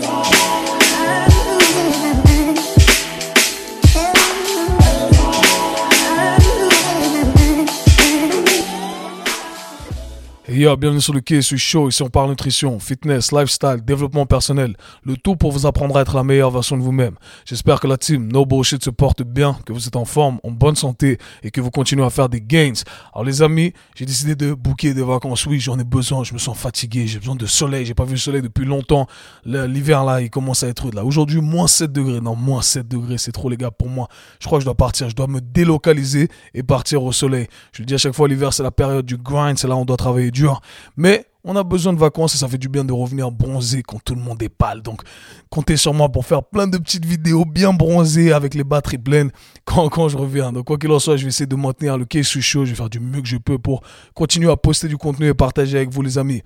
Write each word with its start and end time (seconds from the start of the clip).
today. 0.00 0.35
Bienvenue 10.56 11.02
sur 11.02 11.12
le 11.12 11.20
quai, 11.20 11.42
suis 11.42 11.58
chaud. 11.58 11.90
Ici, 11.90 12.02
on 12.02 12.08
parle 12.08 12.30
nutrition, 12.30 12.78
fitness, 12.78 13.30
lifestyle, 13.30 13.82
développement 13.84 14.24
personnel. 14.24 14.74
Le 15.04 15.16
tout 15.16 15.36
pour 15.36 15.52
vous 15.52 15.66
apprendre 15.66 15.98
à 15.98 16.00
être 16.00 16.16
la 16.16 16.24
meilleure 16.24 16.50
version 16.50 16.78
de 16.78 16.82
vous-même. 16.82 17.16
J'espère 17.44 17.78
que 17.78 17.86
la 17.86 17.98
team 17.98 18.32
No 18.32 18.46
Bullshit 18.46 18.82
se 18.82 18.88
porte 18.88 19.22
bien, 19.22 19.58
que 19.66 19.74
vous 19.74 19.86
êtes 19.86 19.96
en 19.96 20.06
forme, 20.06 20.38
en 20.42 20.50
bonne 20.50 20.74
santé 20.74 21.18
et 21.42 21.50
que 21.50 21.60
vous 21.60 21.70
continuez 21.70 22.04
à 22.04 22.10
faire 22.10 22.30
des 22.30 22.40
gains. 22.40 22.72
Alors, 23.12 23.24
les 23.24 23.42
amis, 23.42 23.74
j'ai 23.94 24.06
décidé 24.06 24.34
de 24.34 24.54
booker 24.54 24.94
des 24.94 25.02
vacances. 25.02 25.44
Oui, 25.44 25.60
j'en 25.60 25.78
ai 25.78 25.84
besoin. 25.84 26.24
Je 26.24 26.32
me 26.32 26.38
sens 26.38 26.56
fatigué. 26.56 27.06
J'ai 27.06 27.18
besoin 27.18 27.36
de 27.36 27.46
soleil. 27.46 27.84
J'ai 27.84 27.94
pas 27.94 28.04
vu 28.04 28.12
le 28.12 28.16
soleil 28.16 28.40
depuis 28.40 28.64
longtemps. 28.64 29.06
L'hiver, 29.44 30.04
là, 30.04 30.22
il 30.22 30.30
commence 30.30 30.62
à 30.62 30.68
être 30.68 30.90
là. 30.90 31.04
Aujourd'hui, 31.04 31.42
moins 31.42 31.66
7 31.66 31.92
degrés. 31.92 32.22
Non, 32.22 32.34
moins 32.34 32.62
7 32.62 32.88
degrés. 32.88 33.18
C'est 33.18 33.32
trop, 33.32 33.50
les 33.50 33.58
gars, 33.58 33.70
pour 33.70 33.90
moi. 33.90 34.08
Je 34.40 34.46
crois 34.46 34.58
que 34.58 34.62
je 34.62 34.66
dois 34.66 34.74
partir. 34.74 35.10
Je 35.10 35.14
dois 35.14 35.26
me 35.26 35.42
délocaliser 35.42 36.28
et 36.54 36.62
partir 36.62 37.02
au 37.02 37.12
soleil. 37.12 37.46
Je 37.72 37.82
le 37.82 37.86
dis 37.86 37.94
à 37.94 37.98
chaque 37.98 38.14
fois, 38.14 38.26
l'hiver, 38.26 38.54
c'est 38.54 38.62
la 38.62 38.70
période 38.70 39.04
du 39.04 39.18
grind. 39.18 39.58
C'est 39.58 39.68
là 39.68 39.76
où 39.76 39.80
on 39.80 39.84
doit 39.84 39.98
travailler 39.98 40.30
dur. 40.30 40.45
Mais 40.96 41.26
on 41.44 41.54
a 41.54 41.62
besoin 41.62 41.92
de 41.92 41.98
vacances 41.98 42.34
et 42.34 42.38
ça 42.38 42.48
fait 42.48 42.58
du 42.58 42.68
bien 42.68 42.84
de 42.84 42.92
revenir 42.92 43.30
bronzé 43.30 43.82
quand 43.82 44.02
tout 44.04 44.16
le 44.16 44.20
monde 44.20 44.42
est 44.42 44.48
pâle. 44.48 44.82
Donc, 44.82 45.02
comptez 45.48 45.76
sur 45.76 45.94
moi 45.94 46.08
pour 46.08 46.26
faire 46.26 46.42
plein 46.42 46.66
de 46.66 46.76
petites 46.76 47.04
vidéos 47.04 47.44
bien 47.44 47.72
bronzées 47.72 48.32
avec 48.32 48.54
les 48.54 48.64
batteries 48.64 48.98
pleines 48.98 49.30
quand, 49.64 49.88
quand 49.90 50.08
je 50.08 50.16
reviens. 50.16 50.52
Donc, 50.52 50.66
quoi 50.66 50.76
qu'il 50.76 50.90
en 50.90 50.98
soit, 50.98 51.16
je 51.16 51.22
vais 51.22 51.28
essayer 51.28 51.46
de 51.46 51.56
maintenir 51.56 51.96
le 51.96 52.06
sous 52.22 52.42
chaud. 52.42 52.64
Je 52.64 52.70
vais 52.70 52.76
faire 52.76 52.90
du 52.90 52.98
mieux 52.98 53.22
que 53.22 53.28
je 53.28 53.36
peux 53.36 53.58
pour 53.58 53.82
continuer 54.14 54.50
à 54.50 54.56
poster 54.56 54.88
du 54.88 54.96
contenu 54.96 55.28
et 55.28 55.34
partager 55.34 55.76
avec 55.76 55.90
vous, 55.90 56.02
les 56.02 56.18
amis. 56.18 56.42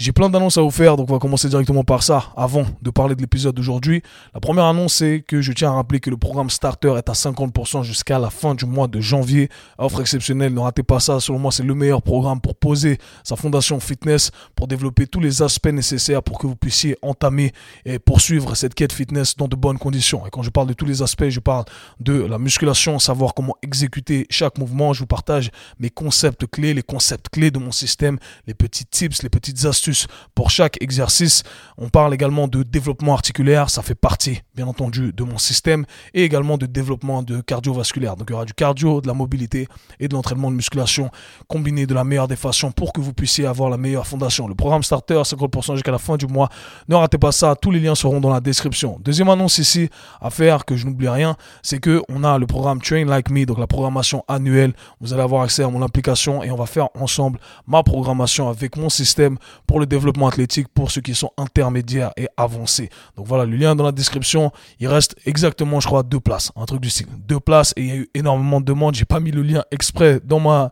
J'ai 0.00 0.12
plein 0.12 0.30
d'annonces 0.30 0.56
à 0.56 0.62
vous 0.62 0.70
faire, 0.70 0.96
donc 0.96 1.10
on 1.10 1.12
va 1.12 1.18
commencer 1.18 1.50
directement 1.50 1.84
par 1.84 2.02
ça 2.02 2.32
avant 2.34 2.64
de 2.80 2.88
parler 2.88 3.14
de 3.14 3.20
l'épisode 3.20 3.54
d'aujourd'hui. 3.54 4.02
La 4.32 4.40
première 4.40 4.64
annonce, 4.64 4.94
c'est 4.94 5.20
que 5.20 5.42
je 5.42 5.52
tiens 5.52 5.72
à 5.72 5.74
rappeler 5.74 6.00
que 6.00 6.08
le 6.08 6.16
programme 6.16 6.48
Starter 6.48 6.94
est 6.96 7.10
à 7.10 7.12
50% 7.12 7.82
jusqu'à 7.82 8.18
la 8.18 8.30
fin 8.30 8.54
du 8.54 8.64
mois 8.64 8.88
de 8.88 8.98
janvier. 8.98 9.50
Offre 9.76 10.00
exceptionnelle, 10.00 10.54
ne 10.54 10.60
ratez 10.60 10.82
pas 10.82 11.00
ça. 11.00 11.20
Selon 11.20 11.38
moi, 11.38 11.52
c'est 11.52 11.64
le 11.64 11.74
meilleur 11.74 12.00
programme 12.00 12.40
pour 12.40 12.54
poser 12.54 12.96
sa 13.24 13.36
fondation 13.36 13.78
fitness, 13.78 14.30
pour 14.56 14.68
développer 14.68 15.06
tous 15.06 15.20
les 15.20 15.42
aspects 15.42 15.66
nécessaires 15.66 16.22
pour 16.22 16.38
que 16.38 16.46
vous 16.46 16.56
puissiez 16.56 16.96
entamer 17.02 17.52
et 17.84 17.98
poursuivre 17.98 18.54
cette 18.54 18.72
quête 18.72 18.94
fitness 18.94 19.36
dans 19.36 19.48
de 19.48 19.56
bonnes 19.56 19.76
conditions. 19.76 20.26
Et 20.26 20.30
quand 20.30 20.40
je 20.40 20.48
parle 20.48 20.68
de 20.68 20.72
tous 20.72 20.86
les 20.86 21.02
aspects, 21.02 21.28
je 21.28 21.40
parle 21.40 21.66
de 22.00 22.14
la 22.14 22.38
musculation, 22.38 22.98
savoir 22.98 23.34
comment 23.34 23.56
exécuter 23.60 24.26
chaque 24.30 24.56
mouvement. 24.56 24.94
Je 24.94 25.00
vous 25.00 25.06
partage 25.06 25.50
mes 25.78 25.90
concepts 25.90 26.46
clés, 26.46 26.72
les 26.72 26.82
concepts 26.82 27.28
clés 27.28 27.50
de 27.50 27.58
mon 27.58 27.70
système, 27.70 28.18
les 28.46 28.54
petits 28.54 28.86
tips, 28.86 29.22
les 29.22 29.28
petites 29.28 29.66
astuces 29.66 29.89
pour 30.34 30.50
chaque 30.50 30.80
exercice. 30.82 31.42
On 31.78 31.88
parle 31.88 32.14
également 32.14 32.48
de 32.48 32.62
développement 32.62 33.14
articulaire, 33.14 33.70
ça 33.70 33.82
fait 33.82 33.94
partie 33.94 34.42
bien 34.60 34.68
entendu 34.68 35.14
de 35.14 35.24
mon 35.24 35.38
système, 35.38 35.86
et 36.12 36.22
également 36.22 36.58
de 36.58 36.66
développement 36.66 37.22
de 37.22 37.40
cardiovasculaire. 37.40 38.16
Donc 38.16 38.28
il 38.28 38.32
y 38.32 38.34
aura 38.34 38.44
du 38.44 38.52
cardio, 38.52 39.00
de 39.00 39.06
la 39.06 39.14
mobilité 39.14 39.66
et 39.98 40.06
de 40.06 40.14
l'entraînement 40.14 40.50
de 40.50 40.56
musculation 40.56 41.10
combiné 41.48 41.86
de 41.86 41.94
la 41.94 42.04
meilleure 42.04 42.28
des 42.28 42.36
façons 42.36 42.70
pour 42.70 42.92
que 42.92 43.00
vous 43.00 43.14
puissiez 43.14 43.46
avoir 43.46 43.70
la 43.70 43.78
meilleure 43.78 44.06
fondation. 44.06 44.48
Le 44.48 44.54
programme 44.54 44.82
Starter, 44.82 45.22
50% 45.22 45.74
jusqu'à 45.74 45.90
la 45.90 45.98
fin 45.98 46.18
du 46.18 46.26
mois. 46.26 46.50
Ne 46.88 46.94
ratez 46.94 47.16
pas 47.16 47.32
ça, 47.32 47.56
tous 47.56 47.70
les 47.70 47.80
liens 47.80 47.94
seront 47.94 48.20
dans 48.20 48.28
la 48.28 48.40
description. 48.40 48.98
Deuxième 49.02 49.30
annonce 49.30 49.56
ici 49.56 49.88
à 50.20 50.28
faire, 50.28 50.66
que 50.66 50.76
je 50.76 50.86
n'oublie 50.86 51.08
rien, 51.08 51.36
c'est 51.62 51.78
que 51.78 52.02
on 52.10 52.22
a 52.22 52.36
le 52.38 52.46
programme 52.46 52.82
Train 52.82 53.06
Like 53.06 53.30
Me, 53.30 53.46
donc 53.46 53.58
la 53.58 53.66
programmation 53.66 54.24
annuelle. 54.28 54.74
Vous 55.00 55.14
allez 55.14 55.22
avoir 55.22 55.42
accès 55.42 55.62
à 55.62 55.68
mon 55.68 55.80
application 55.80 56.42
et 56.42 56.50
on 56.50 56.56
va 56.56 56.66
faire 56.66 56.88
ensemble 57.00 57.40
ma 57.66 57.82
programmation 57.82 58.50
avec 58.50 58.76
mon 58.76 58.90
système 58.90 59.38
pour 59.66 59.80
le 59.80 59.86
développement 59.86 60.28
athlétique 60.28 60.68
pour 60.68 60.90
ceux 60.90 61.00
qui 61.00 61.14
sont 61.14 61.30
intermédiaires 61.38 62.10
et 62.18 62.28
avancés. 62.36 62.90
Donc 63.16 63.26
voilà, 63.26 63.46
le 63.46 63.56
lien 63.56 63.74
dans 63.74 63.84
la 63.84 63.92
description. 63.92 64.49
Il 64.78 64.88
reste 64.88 65.16
exactement, 65.26 65.80
je 65.80 65.86
crois, 65.86 66.02
deux 66.02 66.20
places. 66.20 66.52
Un 66.56 66.64
truc 66.64 66.80
du 66.80 66.90
style. 66.90 67.06
Deux 67.26 67.40
places 67.40 67.72
et 67.76 67.82
il 67.82 67.88
y 67.88 67.92
a 67.92 67.96
eu 67.96 68.10
énormément 68.14 68.60
de 68.60 68.66
demandes. 68.66 68.94
J'ai 68.94 69.04
pas 69.04 69.20
mis 69.20 69.30
le 69.30 69.42
lien 69.42 69.64
exprès 69.70 70.20
dans 70.24 70.40
ma, 70.40 70.70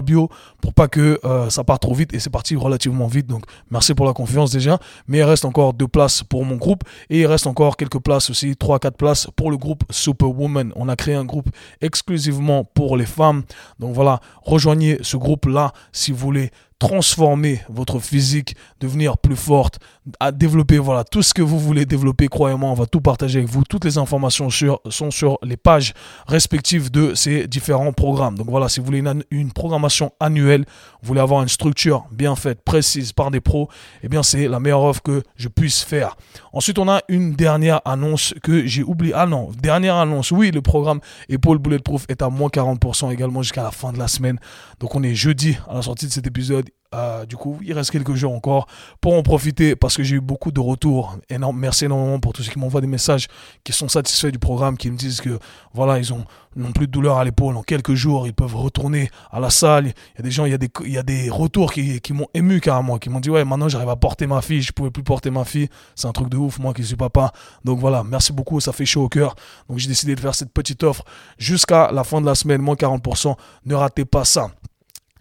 bio 0.00 0.28
pour 0.60 0.74
pas 0.74 0.88
que 0.88 1.18
euh, 1.24 1.50
ça 1.50 1.64
parte 1.64 1.82
trop 1.82 1.94
vite 1.94 2.14
et 2.14 2.18
c'est 2.18 2.30
parti 2.30 2.56
relativement 2.56 3.06
vite. 3.06 3.26
Donc 3.26 3.44
merci 3.70 3.94
pour 3.94 4.06
la 4.06 4.12
confiance 4.12 4.50
déjà. 4.50 4.78
Mais 5.06 5.18
il 5.18 5.22
reste 5.22 5.44
encore 5.44 5.74
deux 5.74 5.88
places 5.88 6.22
pour 6.22 6.44
mon 6.44 6.56
groupe 6.56 6.84
et 7.10 7.20
il 7.20 7.26
reste 7.26 7.46
encore 7.46 7.76
quelques 7.76 8.00
places 8.00 8.30
aussi, 8.30 8.56
trois, 8.56 8.78
quatre 8.78 8.96
places 8.96 9.28
pour 9.36 9.50
le 9.50 9.56
groupe 9.56 9.84
Superwoman. 9.90 10.72
On 10.76 10.88
a 10.88 10.96
créé 10.96 11.14
un 11.14 11.24
groupe 11.24 11.48
exclusivement 11.80 12.64
pour 12.64 12.96
les 12.96 13.06
femmes. 13.06 13.42
Donc 13.78 13.94
voilà, 13.94 14.20
rejoignez 14.42 14.98
ce 15.02 15.16
groupe 15.16 15.46
là 15.46 15.72
si 15.92 16.12
vous 16.12 16.18
voulez 16.18 16.50
transformer 16.78 17.60
votre 17.68 17.98
physique, 17.98 18.56
devenir 18.80 19.16
plus 19.18 19.36
forte, 19.36 19.78
à 20.20 20.32
développer 20.32 20.78
voilà 20.78 21.04
tout 21.04 21.22
ce 21.22 21.32
que 21.32 21.42
vous 21.42 21.58
voulez 21.58 21.86
développer. 21.86 22.28
Croyez-moi, 22.28 22.70
on 22.70 22.74
va 22.74 22.86
tout 22.86 23.00
partager 23.00 23.38
avec 23.38 23.50
vous. 23.50 23.64
Toutes 23.64 23.84
les 23.84 23.98
informations 23.98 24.50
sur, 24.50 24.80
sont 24.90 25.10
sur 25.10 25.38
les 25.42 25.56
pages 25.56 25.94
respectives 26.26 26.90
de 26.90 27.14
ces 27.14 27.46
différents 27.46 27.92
programmes. 27.92 28.36
Donc 28.36 28.50
voilà, 28.50 28.68
si 28.68 28.80
vous 28.80 28.86
voulez 28.86 29.02
une, 29.30 29.52
programmation 29.52 30.12
annuelle, 30.20 30.64
vous 31.00 31.08
voulez 31.08 31.20
avoir 31.20 31.42
une 31.42 31.48
structure 31.48 32.04
bien 32.10 32.34
faite, 32.36 32.62
précise 32.62 33.12
par 33.12 33.30
des 33.30 33.40
pros, 33.40 33.68
eh 34.02 34.08
bien 34.08 34.22
c'est 34.22 34.48
la 34.48 34.60
meilleure 34.60 34.82
offre 34.82 35.02
que 35.02 35.22
je 35.36 35.48
puisse 35.48 35.82
faire. 35.82 36.16
Ensuite, 36.52 36.78
on 36.78 36.88
a 36.88 37.00
une 37.08 37.34
dernière 37.34 37.80
annonce 37.84 38.34
que 38.42 38.66
j'ai 38.66 38.82
oublié. 38.82 39.12
Ah 39.14 39.26
non, 39.26 39.50
dernière 39.60 39.96
annonce. 39.96 40.30
Oui, 40.32 40.50
le 40.50 40.60
programme 40.60 41.00
Épaule 41.28 41.58
Bulletproof 41.58 42.04
est 42.08 42.22
à 42.22 42.28
moins 42.28 42.48
40% 42.48 43.12
également 43.12 43.42
jusqu'à 43.42 43.62
la 43.62 43.70
fin 43.70 43.92
de 43.92 43.98
la 43.98 44.08
semaine. 44.08 44.38
Donc 44.80 44.94
on 44.94 45.02
est 45.02 45.14
jeudi 45.14 45.56
à 45.68 45.74
la 45.74 45.82
sortie 45.82 46.06
de 46.06 46.12
cet 46.12 46.26
épisode. 46.26 46.63
Euh, 46.94 47.26
du 47.26 47.36
coup, 47.36 47.58
il 47.62 47.72
reste 47.72 47.90
quelques 47.90 48.14
jours 48.14 48.32
encore 48.32 48.66
pour 49.00 49.14
en 49.14 49.22
profiter 49.22 49.76
parce 49.76 49.96
que 49.96 50.02
j'ai 50.02 50.16
eu 50.16 50.20
beaucoup 50.20 50.52
de 50.52 50.60
retours. 50.60 51.18
Merci 51.54 51.86
énormément 51.86 52.20
pour 52.20 52.32
tous 52.32 52.42
ceux 52.42 52.52
qui 52.52 52.58
m'envoient 52.58 52.80
des 52.80 52.86
messages 52.86 53.28
qui 53.64 53.72
sont 53.72 53.88
satisfaits 53.88 54.30
du 54.30 54.38
programme, 54.38 54.76
qui 54.76 54.90
me 54.90 54.96
disent 54.96 55.20
que 55.20 55.38
voilà, 55.72 55.98
ils 55.98 56.12
ont 56.12 56.24
n'ont 56.56 56.72
plus 56.72 56.86
de 56.86 56.92
douleur 56.92 57.18
à 57.18 57.24
l'épaule. 57.24 57.56
En 57.56 57.62
quelques 57.62 57.94
jours, 57.94 58.26
ils 58.26 58.32
peuvent 58.32 58.54
retourner 58.56 59.10
à 59.32 59.40
la 59.40 59.50
salle. 59.50 59.86
Il 59.86 60.18
y 60.18 60.20
a 60.20 60.22
des 60.22 60.30
gens, 60.30 60.44
il 60.44 60.52
y 60.52 60.54
a 60.54 60.58
des, 60.58 60.70
il 60.84 60.92
y 60.92 60.98
a 60.98 61.02
des 61.02 61.30
retours 61.30 61.72
qui, 61.72 62.00
qui 62.00 62.12
m'ont 62.12 62.28
ému 62.34 62.60
carrément, 62.60 62.98
qui 62.98 63.10
m'ont 63.10 63.20
dit 63.20 63.30
ouais, 63.30 63.44
maintenant 63.44 63.68
j'arrive 63.68 63.88
à 63.88 63.96
porter 63.96 64.26
ma 64.26 64.40
fille. 64.40 64.62
Je 64.62 64.72
pouvais 64.72 64.90
plus 64.90 65.02
porter 65.02 65.30
ma 65.30 65.44
fille. 65.44 65.68
C'est 65.94 66.06
un 66.06 66.12
truc 66.12 66.28
de 66.28 66.36
ouf, 66.36 66.58
moi 66.58 66.72
qui 66.74 66.84
suis 66.84 66.96
papa. 66.96 67.32
Donc 67.64 67.78
voilà, 67.78 68.04
merci 68.04 68.32
beaucoup, 68.32 68.60
ça 68.60 68.72
fait 68.72 68.86
chaud 68.86 69.04
au 69.04 69.08
cœur. 69.08 69.34
Donc 69.68 69.78
j'ai 69.78 69.88
décidé 69.88 70.14
de 70.14 70.20
faire 70.20 70.34
cette 70.34 70.52
petite 70.52 70.82
offre 70.84 71.04
jusqu'à 71.38 71.90
la 71.92 72.04
fin 72.04 72.20
de 72.20 72.26
la 72.26 72.34
semaine, 72.34 72.60
moins 72.60 72.76
40%. 72.76 73.34
Ne 73.66 73.74
ratez 73.74 74.04
pas 74.04 74.24
ça. 74.24 74.50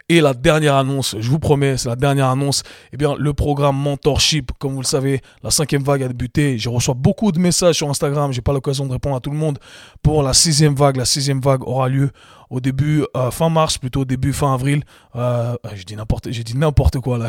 Et 0.09 0.19
la 0.19 0.33
dernière 0.33 0.75
annonce, 0.75 1.15
je 1.17 1.29
vous 1.29 1.39
promets, 1.39 1.77
c'est 1.77 1.87
la 1.87 1.95
dernière 1.95 2.27
annonce, 2.27 2.63
eh 2.91 2.97
bien, 2.97 3.15
le 3.17 3.33
programme 3.33 3.77
Mentorship, 3.77 4.51
comme 4.59 4.73
vous 4.73 4.81
le 4.81 4.85
savez, 4.85 5.21
la 5.43 5.49
cinquième 5.49 5.81
vague 5.81 6.03
a 6.03 6.09
débuté. 6.09 6.57
Je 6.57 6.67
reçois 6.67 6.93
beaucoup 6.93 7.31
de 7.31 7.39
messages 7.39 7.77
sur 7.77 7.89
Instagram, 7.89 8.33
j'ai 8.33 8.41
pas 8.41 8.51
l'occasion 8.51 8.85
de 8.85 8.91
répondre 8.91 9.15
à 9.15 9.21
tout 9.21 9.31
le 9.31 9.37
monde. 9.37 9.59
Pour 10.01 10.21
la 10.21 10.33
sixième 10.33 10.75
vague, 10.75 10.97
la 10.97 11.05
sixième 11.05 11.39
vague 11.39 11.65
aura 11.65 11.87
lieu 11.87 12.11
au 12.49 12.59
début, 12.59 13.03
euh, 13.17 13.31
fin 13.31 13.49
mars, 13.49 13.79
plutôt 13.79 14.05
début 14.05 14.31
fin 14.31 14.53
avril, 14.53 14.83
euh, 15.15 15.55
dit 15.87 15.95
n'importe, 15.95 16.29
j'ai 16.29 16.43
dit 16.43 16.55
n'importe 16.55 16.99
quoi 16.99 17.17
là, 17.17 17.27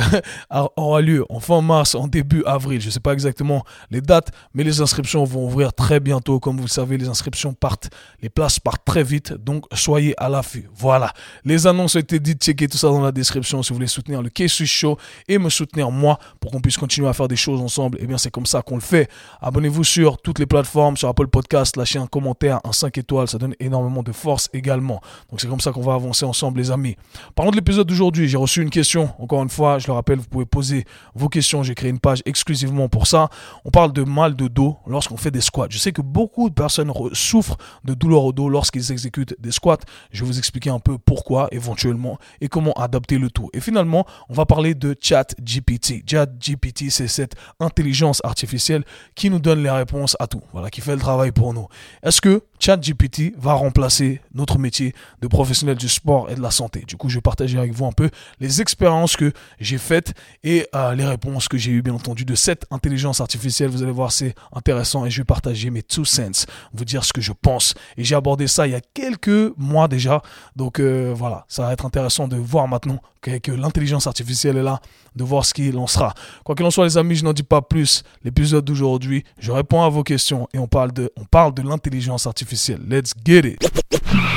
aura 0.76 1.00
lieu 1.00 1.24
en 1.30 1.40
fin 1.40 1.62
mars, 1.62 1.94
en 1.94 2.08
début 2.08 2.42
avril. 2.44 2.80
Je 2.82 2.90
sais 2.90 3.00
pas 3.00 3.14
exactement 3.14 3.64
les 3.90 4.02
dates, 4.02 4.32
mais 4.52 4.64
les 4.64 4.82
inscriptions 4.82 5.24
vont 5.24 5.46
ouvrir 5.46 5.72
très 5.72 5.98
bientôt. 5.98 6.40
Comme 6.40 6.56
vous 6.56 6.64
le 6.64 6.68
savez, 6.68 6.98
les 6.98 7.08
inscriptions 7.08 7.54
partent, 7.54 7.88
les 8.20 8.28
places 8.28 8.58
partent 8.58 8.84
très 8.84 9.02
vite, 9.02 9.32
donc 9.32 9.64
soyez 9.72 10.14
à 10.20 10.28
l'affût. 10.28 10.68
Voilà, 10.74 11.12
les 11.44 11.66
annonces 11.66 11.96
ont 11.96 12.00
été 12.00 12.20
dites, 12.20 12.44
checkez 12.44 12.63
tout 12.68 12.78
ça 12.78 12.88
dans 12.88 13.00
la 13.00 13.12
description 13.12 13.62
si 13.62 13.70
vous 13.70 13.76
voulez 13.76 13.86
soutenir 13.86 14.22
le 14.22 14.30
K-Swiss 14.30 14.70
Show 14.70 14.96
et 15.28 15.38
me 15.38 15.48
soutenir 15.48 15.90
moi 15.90 16.18
pour 16.40 16.50
qu'on 16.50 16.60
puisse 16.60 16.76
continuer 16.76 17.08
à 17.08 17.12
faire 17.12 17.28
des 17.28 17.36
choses 17.36 17.60
ensemble. 17.60 17.98
Et 17.98 18.04
eh 18.04 18.06
bien 18.06 18.18
c'est 18.18 18.30
comme 18.30 18.46
ça 18.46 18.62
qu'on 18.62 18.76
le 18.76 18.80
fait. 18.80 19.08
Abonnez-vous 19.40 19.84
sur 19.84 20.18
toutes 20.20 20.38
les 20.38 20.46
plateformes, 20.46 20.96
sur 20.96 21.08
Apple 21.08 21.28
Podcast, 21.28 21.76
lâchez 21.76 21.98
un 21.98 22.06
commentaire, 22.06 22.60
un 22.64 22.72
5 22.72 22.96
étoiles, 22.98 23.28
ça 23.28 23.38
donne 23.38 23.54
énormément 23.60 24.02
de 24.02 24.12
force 24.12 24.48
également. 24.52 25.00
Donc 25.30 25.40
c'est 25.40 25.48
comme 25.48 25.60
ça 25.60 25.72
qu'on 25.72 25.82
va 25.82 25.94
avancer 25.94 26.24
ensemble 26.24 26.58
les 26.58 26.70
amis. 26.70 26.96
Parlons 27.34 27.50
de 27.50 27.56
l'épisode 27.56 27.86
d'aujourd'hui, 27.86 28.28
j'ai 28.28 28.36
reçu 28.36 28.62
une 28.62 28.70
question. 28.70 29.10
Encore 29.18 29.42
une 29.42 29.48
fois, 29.48 29.78
je 29.78 29.86
le 29.86 29.92
rappelle, 29.92 30.18
vous 30.18 30.28
pouvez 30.28 30.46
poser 30.46 30.84
vos 31.14 31.28
questions. 31.28 31.62
J'ai 31.62 31.74
créé 31.74 31.90
une 31.90 32.00
page 32.00 32.22
exclusivement 32.24 32.88
pour 32.88 33.06
ça. 33.06 33.28
On 33.64 33.70
parle 33.70 33.92
de 33.92 34.02
mal 34.02 34.36
de 34.36 34.48
dos 34.48 34.76
lorsqu'on 34.86 35.16
fait 35.16 35.30
des 35.30 35.40
squats. 35.40 35.66
Je 35.70 35.78
sais 35.78 35.92
que 35.92 36.02
beaucoup 36.02 36.48
de 36.48 36.54
personnes 36.54 36.92
souffrent 37.12 37.56
de 37.84 37.94
douleurs 37.94 38.24
au 38.24 38.32
dos 38.32 38.48
lorsqu'ils 38.48 38.92
exécutent 38.92 39.34
des 39.38 39.52
squats. 39.52 39.78
Je 40.10 40.20
vais 40.20 40.26
vous 40.26 40.38
expliquer 40.38 40.70
un 40.70 40.78
peu 40.78 40.98
pourquoi 40.98 41.48
éventuellement 41.52 42.18
et 42.40 42.48
comment 42.54 42.72
adapter 42.74 43.18
le 43.18 43.30
tout. 43.30 43.50
Et 43.52 43.60
finalement, 43.60 44.06
on 44.28 44.34
va 44.34 44.46
parler 44.46 44.76
de 44.76 44.94
ChatGPT. 45.00 46.08
ChatGPT, 46.08 46.88
c'est 46.88 47.08
cette 47.08 47.34
intelligence 47.58 48.20
artificielle 48.22 48.84
qui 49.16 49.28
nous 49.28 49.40
donne 49.40 49.60
les 49.60 49.72
réponses 49.72 50.16
à 50.20 50.28
tout. 50.28 50.40
Voilà, 50.52 50.70
qui 50.70 50.80
fait 50.80 50.92
le 50.92 51.00
travail 51.00 51.32
pour 51.32 51.52
nous. 51.52 51.66
Est-ce 52.04 52.20
que 52.20 52.44
ChatGPT 52.60 53.34
va 53.36 53.54
remplacer 53.54 54.20
notre 54.34 54.60
métier 54.60 54.94
de 55.20 55.26
professionnel 55.26 55.76
du 55.76 55.88
sport 55.88 56.30
et 56.30 56.36
de 56.36 56.40
la 56.40 56.52
santé? 56.52 56.84
Du 56.86 56.96
coup, 56.96 57.08
je 57.08 57.16
vais 57.16 57.22
partager 57.22 57.58
avec 57.58 57.72
vous 57.72 57.86
un 57.86 57.92
peu 57.92 58.08
les 58.38 58.60
expériences 58.60 59.16
que 59.16 59.32
j'ai 59.58 59.78
faites 59.78 60.14
et 60.44 60.68
euh, 60.76 60.94
les 60.94 61.04
réponses 61.04 61.48
que 61.48 61.58
j'ai 61.58 61.72
eues, 61.72 61.82
bien 61.82 61.94
entendu, 61.94 62.24
de 62.24 62.36
cette 62.36 62.66
intelligence 62.70 63.20
artificielle. 63.20 63.70
Vous 63.70 63.82
allez 63.82 63.90
voir, 63.90 64.12
c'est 64.12 64.36
intéressant 64.52 65.04
et 65.06 65.10
je 65.10 65.22
vais 65.22 65.24
partager 65.24 65.70
mes 65.70 65.82
two 65.82 66.04
cents, 66.04 66.46
vous 66.72 66.84
dire 66.84 67.02
ce 67.02 67.12
que 67.12 67.20
je 67.20 67.32
pense. 67.32 67.74
Et 67.96 68.04
j'ai 68.04 68.14
abordé 68.14 68.46
ça 68.46 68.68
il 68.68 68.74
y 68.74 68.76
a 68.76 68.80
quelques 68.80 69.52
mois 69.58 69.88
déjà. 69.88 70.22
Donc 70.54 70.78
euh, 70.78 71.12
voilà, 71.16 71.46
ça 71.48 71.64
va 71.64 71.72
être 71.72 71.84
intéressant 71.84 72.28
de 72.28 72.43
voir 72.44 72.68
maintenant 72.68 73.00
que, 73.20 73.52
l'intelligence 73.52 74.06
artificielle 74.06 74.56
est 74.56 74.62
là, 74.62 74.80
de 75.16 75.24
voir 75.24 75.44
ce 75.44 75.54
qu'il 75.54 75.76
en 75.78 75.86
sera. 75.86 76.14
Quoi 76.44 76.54
qu'il 76.54 76.66
en 76.66 76.70
soit, 76.70 76.84
les 76.84 76.98
amis, 76.98 77.16
je 77.16 77.24
n'en 77.24 77.32
dis 77.32 77.42
pas 77.42 77.62
plus. 77.62 78.02
L'épisode 78.22 78.64
d'aujourd'hui, 78.64 79.24
je 79.38 79.50
réponds 79.52 79.82
à 79.82 79.88
vos 79.88 80.02
questions 80.02 80.48
et 80.52 80.58
on 80.58 80.66
parle 80.66 80.92
de, 80.92 81.10
on 81.16 81.24
parle 81.24 81.54
de 81.54 81.62
l'intelligence 81.62 82.26
artificielle. 82.26 82.80
Let's 82.88 83.12
get 83.24 83.40
it. 83.40 83.84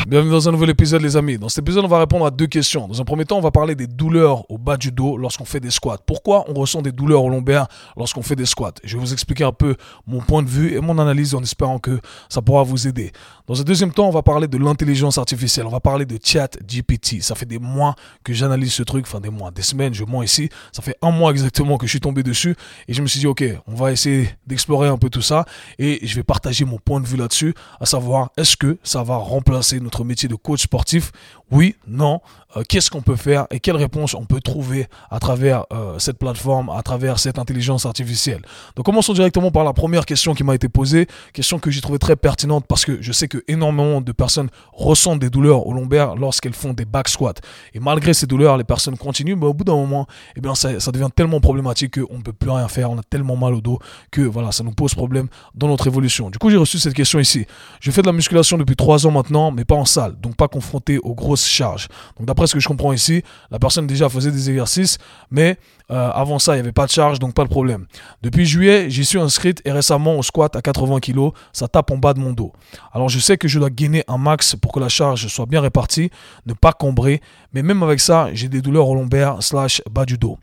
Bienvenue 0.08 0.32
dans 0.32 0.48
un 0.48 0.52
nouvel 0.52 0.70
épisode, 0.70 1.02
les 1.02 1.18
amis. 1.18 1.38
Dans 1.38 1.50
cet 1.50 1.60
épisode, 1.60 1.84
on 1.84 1.90
va 1.90 2.00
répondre 2.00 2.26
à 2.26 2.32
deux 2.32 2.48
questions. 2.48 2.88
Dans 2.88 3.02
un 3.02 3.04
premier 3.04 3.26
temps, 3.26 3.38
on 3.38 3.42
va 3.42 3.52
parler 3.52 3.76
des 3.76 3.88
douleurs 3.88 4.50
au 4.50 4.58
bas 4.58 4.78
du 4.78 4.92
dos 4.92 5.18
lorsqu'on 5.18 5.44
fait 5.44 5.60
des 5.60 5.70
squats. 5.70 5.98
Pourquoi 6.06 6.46
on 6.48 6.54
ressent 6.54 6.82
des 6.82 6.94
douleurs 6.94 7.24
au 7.24 7.30
lombaire 7.30 7.68
lorsqu'on 7.98 8.22
fait 8.22 8.36
des 8.36 8.46
squats? 8.46 8.74
Je 8.84 8.96
vais 8.96 9.02
vous 9.02 9.12
expliquer 9.12 9.44
un 9.44 9.52
peu 9.52 9.76
mon 10.06 10.20
point 10.20 10.44
de 10.44 10.48
vue 10.48 10.74
et 10.74 10.80
mon 10.80 10.98
analyse 10.98 11.36
en 11.36 11.44
espérant 11.44 11.80
que 11.80 12.00
ça 12.30 12.42
pourra 12.42 12.64
vous 12.64 12.88
aider. 12.88 13.12
Dans 13.48 13.60
un 13.60 13.64
deuxième 13.64 13.92
temps, 13.92 14.08
on 14.08 14.12
va 14.12 14.24
parler 14.24 14.48
de 14.48 14.58
l'intelligence 14.58 15.18
artificielle. 15.18 15.66
On 15.66 15.72
va 15.72 15.82
parler 15.82 16.06
de 16.06 16.18
chat 16.24 16.58
GPT. 16.66 17.22
Ça 17.22 17.36
fait 17.36 17.46
des 17.46 17.60
mois 17.60 17.96
que 18.24 18.34
j'analyse 18.34 18.74
ce 18.74 18.84
truc, 18.84 19.06
enfin 19.08 19.20
des 19.20 19.30
mois, 19.30 19.52
des 19.52 19.62
semaines, 19.62 19.94
je 19.94 20.04
mens 20.04 20.24
ici. 20.24 20.50
Ça 20.72 20.82
fait 20.82 20.96
un 21.02 21.12
mois 21.12 21.32
exactement 21.32 21.78
que 21.78 21.86
je 21.86 21.92
suis 21.92 22.00
tombé 22.00 22.24
dessus 22.24 22.56
et 22.88 22.94
je 22.94 23.02
me 23.02 23.08
suis 23.08 23.20
dit, 23.20 23.28
ok, 23.28 23.44
on 23.68 23.76
va 23.76 23.92
essayer 23.92 24.30
d'explorer 24.46 24.88
un 24.88 24.98
peu 24.98 25.10
tout 25.10 25.22
ça 25.22 25.46
et 25.80 26.00
je 26.06 26.16
vais 26.16 26.24
partager 26.24 26.66
mon 26.66 26.78
point 26.78 27.00
de 27.00 27.08
vue 27.08 27.18
là-dessus, 27.18 27.54
à 27.80 27.86
savoir, 27.86 28.32
est-ce 28.38 28.58
que 28.58 28.78
ça 28.84 29.04
va 29.04 29.18
remplacer 29.18 29.80
notre 29.80 30.04
métier 30.04 30.30
de 30.30 30.36
coach 30.36 30.64
sportif 30.64 31.12
Oui, 31.50 31.76
non. 31.88 32.20
Euh, 32.58 32.64
qu'est-ce 32.68 32.92
qu'on 32.92 33.02
peut 33.02 33.16
faire 33.16 33.48
et 33.52 33.60
quelles 33.60 33.78
réponses 33.78 34.14
on 34.14 34.26
peut 34.26 34.42
trouver 34.42 34.88
à 35.10 35.20
travers 35.20 35.66
euh, 35.72 35.98
cette 36.00 36.18
plateforme, 36.18 36.70
à 36.70 36.82
travers 36.82 37.20
cette 37.20 37.40
intelligence 37.40 37.86
artificielle? 37.86 38.42
Donc 38.76 38.86
commençons 38.86 39.14
directement 39.14 39.52
par 39.52 39.64
la 39.64 39.74
première 39.74 40.06
question 40.06 40.34
qui 40.34 40.44
m'a 40.44 40.56
été 40.56 40.68
posée, 40.68 41.08
question 41.34 41.60
que 41.60 41.72
j'ai 41.72 41.80
trouvée 41.80 42.00
très 42.00 42.16
pertinente 42.16 42.66
parce 42.68 42.84
que 42.84 43.02
je 43.02 43.12
sais 43.12 43.28
que 43.28 43.44
énormément 43.48 44.02
de 44.02 44.12
personnes 44.12 44.50
ressentent 44.74 45.20
des 45.20 45.30
douleurs 45.30 45.68
au 45.68 45.74
lombaire 45.74 46.16
lorsqu'elles 46.16 46.54
font 46.54 46.74
des 46.74 46.86
back 46.86 47.08
squats. 47.08 47.34
Et 47.74 47.80
malgré 47.80 48.14
ces 48.14 48.28
douleurs, 48.28 48.58
les 48.58 48.64
personnes 48.66 48.98
continuent, 48.98 49.36
mais 49.36 49.46
au 49.46 49.54
bout 49.54 49.64
d'un 49.64 49.76
moment, 49.76 50.08
eh 50.36 50.42
bien 50.42 50.56
ça, 50.56 50.70
devient 50.92 51.10
tellement 51.16 51.40
problématique 51.40 52.00
qu'on 52.00 52.18
ne 52.18 52.24
peut 52.24 52.34
plus 52.34 52.50
rien 52.50 52.68
faire, 52.68 52.92
on 52.92 52.98
a 52.98 53.04
tellement 53.04 53.38
mal 53.38 53.54
au 53.54 53.62
dos 53.62 53.80
que 54.12 54.22
voilà, 54.22 54.52
ça 54.52 54.64
nous 54.64 54.72
pose 54.72 54.96
problème 54.96 55.28
dans 55.56 55.68
notre 55.68 55.88
évolution. 55.88 56.30
Du 56.30 56.40
coup, 56.40 56.50
j'ai 56.50 56.58
reçu 56.58 56.80
cette 56.80 56.94
question 56.94 57.20
ici. 57.20 57.46
Je 57.80 57.92
fais 57.92 58.02
de 58.02 58.08
la 58.08 58.14
musculation 58.14 58.58
depuis 58.58 58.76
trois 58.76 59.06
ans 59.06 59.12
maintenant, 59.12 59.52
mais 59.52 59.64
pas 59.64 59.76
en 59.76 59.86
salle, 59.86 60.20
donc 60.20 60.36
pas 60.36 60.48
confronté 60.48 60.98
aux 60.98 61.14
charges. 61.46 61.88
Donc 62.18 62.28
d'après 62.28 62.48
ce 62.48 62.54
que 62.54 62.60
je 62.60 62.68
comprends 62.68 62.94
ici, 62.94 63.24
la 63.52 63.60
personne 63.60 63.88
déjà 63.88 64.10
faisait 64.10 64.32
des 64.32 64.50
exercices, 64.50 64.98
mais 65.32 65.58
euh, 65.92 66.10
avant 66.12 66.40
ça, 66.40 66.54
il 66.54 66.56
n'y 66.56 66.62
avait 66.62 66.72
pas 66.72 66.86
de 66.86 66.92
charge, 66.92 67.20
donc 67.20 67.34
pas 67.34 67.44
de 67.44 67.50
problème. 67.50 67.86
Depuis 68.22 68.46
juillet, 68.46 68.90
j'y 68.90 69.06
suis 69.06 69.20
inscrite 69.20 69.62
et 69.66 69.72
récemment 69.72 70.18
au 70.18 70.24
squat 70.24 70.56
à 70.56 70.62
80 70.62 71.00
kg, 71.00 71.30
ça 71.54 71.68
tape 71.68 71.92
en 71.92 71.98
bas 71.98 72.14
de 72.14 72.20
mon 72.20 72.34
dos. 72.34 72.52
Alors 72.94 73.10
je 73.10 73.20
sais 73.20 73.38
que 73.38 73.48
je 73.48 73.60
dois 73.60 73.70
gainer 73.70 74.04
un 74.08 74.18
max 74.18 74.56
pour 74.56 74.72
que 74.72 74.80
la 74.80 74.90
charge 74.90 75.28
soit 75.28 75.46
bien 75.46 75.62
répartie, 75.62 76.10
ne 76.46 76.54
pas 76.54 76.74
combrer, 76.74 77.22
mais 77.54 77.64
même 77.64 77.84
avec 77.84 78.00
ça, 78.00 78.30
j'ai 78.34 78.50
des 78.50 78.62
douleurs 78.62 78.88
au 78.88 78.96
lombaire 78.96 79.42
slash 79.42 79.82
bas 79.90 80.06
du 80.06 80.18
dos. 80.18 80.38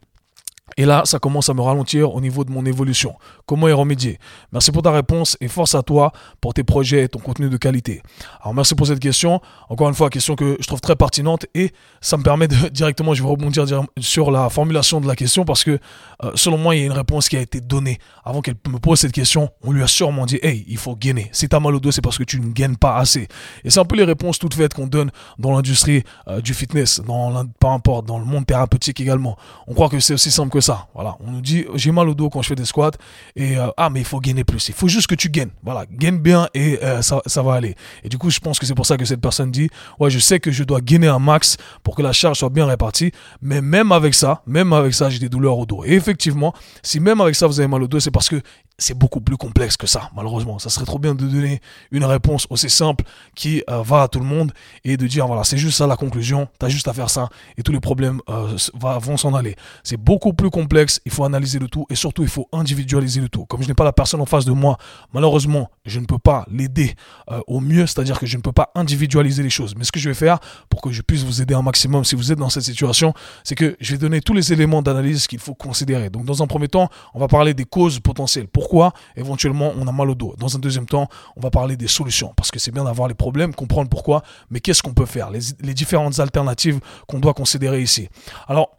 Et 0.76 0.86
là, 0.86 1.02
ça 1.04 1.18
commence 1.18 1.48
à 1.48 1.54
me 1.54 1.60
ralentir 1.60 2.14
au 2.14 2.20
niveau 2.20 2.44
de 2.44 2.50
mon 2.50 2.64
évolution. 2.66 3.14
Comment 3.46 3.68
y 3.68 3.72
remédier 3.72 4.18
Merci 4.52 4.72
pour 4.72 4.82
ta 4.82 4.90
réponse 4.90 5.36
et 5.40 5.48
force 5.48 5.74
à 5.74 5.82
toi 5.82 6.12
pour 6.40 6.54
tes 6.54 6.64
projets 6.64 7.04
et 7.04 7.08
ton 7.08 7.18
contenu 7.18 7.50
de 7.50 7.56
qualité. 7.56 8.02
Alors 8.40 8.54
merci 8.54 8.74
pour 8.74 8.86
cette 8.86 9.00
question. 9.00 9.40
Encore 9.68 9.88
une 9.88 9.94
fois, 9.94 10.08
question 10.08 10.34
que 10.34 10.56
je 10.60 10.66
trouve 10.66 10.80
très 10.80 10.96
pertinente 10.96 11.46
et 11.54 11.72
ça 12.00 12.16
me 12.16 12.22
permet 12.22 12.48
de 12.48 12.68
directement, 12.72 13.12
je 13.12 13.22
vais 13.22 13.28
rebondir 13.28 13.66
sur 13.98 14.30
la 14.30 14.48
formulation 14.48 15.00
de 15.00 15.06
la 15.06 15.14
question 15.14 15.44
parce 15.44 15.62
que 15.62 15.78
euh, 16.22 16.30
selon 16.34 16.56
moi, 16.56 16.74
il 16.74 16.80
y 16.80 16.82
a 16.82 16.86
une 16.86 16.92
réponse 16.92 17.28
qui 17.28 17.36
a 17.36 17.40
été 17.40 17.60
donnée. 17.60 17.98
Avant 18.24 18.40
qu'elle 18.40 18.56
me 18.68 18.78
pose 18.78 19.00
cette 19.00 19.12
question, 19.12 19.50
on 19.62 19.72
lui 19.72 19.82
a 19.82 19.86
sûrement 19.86 20.24
dit, 20.24 20.38
hey, 20.42 20.64
il 20.68 20.78
faut 20.78 20.96
gainer. 20.96 21.28
Si 21.32 21.48
tu 21.48 21.54
as 21.54 21.60
mal 21.60 21.74
au 21.74 21.80
dos, 21.80 21.90
c'est 21.90 22.00
parce 22.00 22.16
que 22.16 22.24
tu 22.24 22.40
ne 22.40 22.52
gagnes 22.52 22.76
pas 22.76 22.96
assez. 22.96 23.28
Et 23.64 23.70
c'est 23.70 23.80
un 23.80 23.84
peu 23.84 23.96
les 23.96 24.04
réponses 24.04 24.38
toutes 24.38 24.54
faites 24.54 24.72
qu'on 24.72 24.86
donne 24.86 25.10
dans 25.38 25.52
l'industrie 25.52 26.02
euh, 26.28 26.40
du 26.40 26.54
fitness, 26.54 27.00
dans, 27.06 27.44
peu 27.60 27.66
importe, 27.66 28.06
dans 28.06 28.18
le 28.18 28.24
monde 28.24 28.46
thérapeutique 28.46 29.00
également. 29.00 29.36
On 29.66 29.74
croit 29.74 29.88
que 29.88 30.00
c'est 30.00 30.14
aussi 30.14 30.30
simple 30.30 30.50
que 30.50 30.60
ça. 30.60 30.88
Voilà, 30.94 31.16
on 31.20 31.30
nous 31.30 31.40
dit 31.40 31.66
j'ai 31.74 31.92
mal 31.92 32.08
au 32.08 32.14
dos 32.14 32.30
quand 32.30 32.42
je 32.42 32.48
fais 32.48 32.54
des 32.54 32.64
squats 32.64 32.92
et 33.36 33.58
euh, 33.58 33.66
ah 33.76 33.90
mais 33.90 34.00
il 34.00 34.06
faut 34.06 34.20
gagner 34.20 34.44
plus. 34.44 34.68
Il 34.68 34.74
faut 34.74 34.88
juste 34.88 35.08
que 35.08 35.14
tu 35.14 35.28
gaines. 35.28 35.50
Voilà, 35.62 35.86
gagne 35.90 36.18
bien 36.18 36.48
et 36.54 36.78
euh, 36.82 37.02
ça, 37.02 37.20
ça 37.26 37.42
va 37.42 37.54
aller. 37.54 37.74
Et 38.04 38.08
du 38.08 38.16
coup, 38.16 38.30
je 38.30 38.38
pense 38.38 38.58
que 38.58 38.66
c'est 38.66 38.74
pour 38.74 38.86
ça 38.86 38.96
que 38.96 39.04
cette 39.04 39.20
personne 39.20 39.50
dit 39.50 39.68
ouais, 39.98 40.10
je 40.10 40.18
sais 40.18 40.38
que 40.38 40.52
je 40.52 40.62
dois 40.62 40.80
gainer 40.80 41.08
un 41.08 41.18
max 41.18 41.56
pour 41.82 41.96
que 41.96 42.02
la 42.02 42.12
charge 42.12 42.38
soit 42.38 42.50
bien 42.50 42.66
répartie, 42.66 43.12
mais 43.42 43.60
même 43.60 43.92
avec 43.92 44.14
ça, 44.14 44.42
même 44.46 44.72
avec 44.72 44.94
ça, 44.94 45.10
j'ai 45.10 45.18
des 45.18 45.28
douleurs 45.28 45.58
au 45.58 45.66
dos. 45.66 45.84
Et 45.84 45.92
effectivement, 45.92 46.54
si 46.82 47.00
même 47.00 47.20
avec 47.20 47.34
ça 47.34 47.46
vous 47.46 47.58
avez 47.58 47.68
mal 47.68 47.82
au 47.82 47.88
dos, 47.88 48.00
c'est 48.00 48.10
parce 48.10 48.28
que 48.28 48.40
c'est 48.78 48.94
beaucoup 48.94 49.20
plus 49.20 49.36
complexe 49.36 49.76
que 49.76 49.86
ça, 49.86 50.10
malheureusement. 50.16 50.58
Ça 50.58 50.68
serait 50.68 50.84
trop 50.84 50.98
bien 50.98 51.14
de 51.14 51.24
donner 51.24 51.60
une 51.92 52.04
réponse 52.04 52.46
aussi 52.50 52.68
simple 52.68 53.04
qui 53.34 53.62
euh, 53.70 53.82
va 53.82 54.02
à 54.02 54.08
tout 54.08 54.18
le 54.18 54.24
monde 54.24 54.52
et 54.84 54.96
de 54.96 55.06
dire, 55.06 55.26
voilà, 55.26 55.44
c'est 55.44 55.58
juste 55.58 55.78
ça 55.78 55.86
la 55.86 55.96
conclusion, 55.96 56.48
tu 56.58 56.66
as 56.66 56.68
juste 56.68 56.88
à 56.88 56.92
faire 56.92 57.10
ça 57.10 57.28
et 57.56 57.62
tous 57.62 57.72
les 57.72 57.80
problèmes 57.80 58.20
euh, 58.28 58.56
vont 58.74 59.16
s'en 59.16 59.34
aller. 59.34 59.54
C'est 59.84 59.96
beaucoup 59.96 60.32
plus 60.32 60.50
complexe, 60.50 61.00
il 61.04 61.12
faut 61.12 61.24
analyser 61.24 61.58
le 61.58 61.68
tout 61.68 61.86
et 61.88 61.94
surtout, 61.94 62.22
il 62.22 62.28
faut 62.28 62.48
individualiser 62.52 63.20
le 63.20 63.28
tout. 63.28 63.44
Comme 63.46 63.62
je 63.62 63.68
n'ai 63.68 63.74
pas 63.74 63.84
la 63.84 63.92
personne 63.92 64.20
en 64.20 64.26
face 64.26 64.44
de 64.44 64.52
moi, 64.52 64.76
malheureusement, 65.12 65.70
je 65.84 66.00
ne 66.00 66.06
peux 66.06 66.18
pas 66.18 66.44
l'aider 66.50 66.94
euh, 67.30 67.40
au 67.46 67.60
mieux, 67.60 67.86
c'est-à-dire 67.86 68.18
que 68.18 68.26
je 68.26 68.36
ne 68.36 68.42
peux 68.42 68.52
pas 68.52 68.70
individualiser 68.74 69.42
les 69.42 69.50
choses. 69.50 69.74
Mais 69.76 69.84
ce 69.84 69.92
que 69.92 70.00
je 70.00 70.08
vais 70.08 70.14
faire 70.14 70.40
pour 70.68 70.80
que 70.80 70.90
je 70.90 71.02
puisse 71.02 71.22
vous 71.22 71.40
aider 71.40 71.54
un 71.54 71.62
maximum 71.62 72.04
si 72.04 72.16
vous 72.16 72.32
êtes 72.32 72.38
dans 72.38 72.50
cette 72.50 72.64
situation, 72.64 73.14
c'est 73.44 73.54
que 73.54 73.76
je 73.80 73.92
vais 73.92 73.98
donner 73.98 74.20
tous 74.20 74.34
les 74.34 74.52
éléments 74.52 74.82
d'analyse 74.82 75.28
qu'il 75.28 75.38
faut 75.38 75.54
considérer. 75.54 76.10
Donc, 76.10 76.24
dans 76.24 76.42
un 76.42 76.46
premier 76.46 76.68
temps, 76.68 76.88
on 77.14 77.20
va 77.20 77.28
parler 77.28 77.54
des 77.54 77.64
causes 77.64 78.00
potentielles 78.00 78.48
pourquoi 78.64 78.94
éventuellement 79.14 79.74
on 79.78 79.86
a 79.86 79.92
mal 79.92 80.08
au 80.08 80.14
dos. 80.14 80.34
Dans 80.38 80.56
un 80.56 80.58
deuxième 80.58 80.86
temps, 80.86 81.06
on 81.36 81.40
va 81.40 81.50
parler 81.50 81.76
des 81.76 81.86
solutions, 81.86 82.32
parce 82.34 82.50
que 82.50 82.58
c'est 82.58 82.70
bien 82.70 82.84
d'avoir 82.84 83.08
les 83.08 83.14
problèmes, 83.14 83.54
comprendre 83.54 83.90
pourquoi, 83.90 84.22
mais 84.48 84.60
qu'est-ce 84.60 84.82
qu'on 84.82 84.94
peut 84.94 85.04
faire, 85.04 85.28
les, 85.30 85.74
différentes 85.74 86.18
alternatives 86.18 86.80
qu'on 87.06 87.18
doit 87.18 87.34
considérer 87.34 87.82
ici. 87.82 88.08
Alors, 88.48 88.70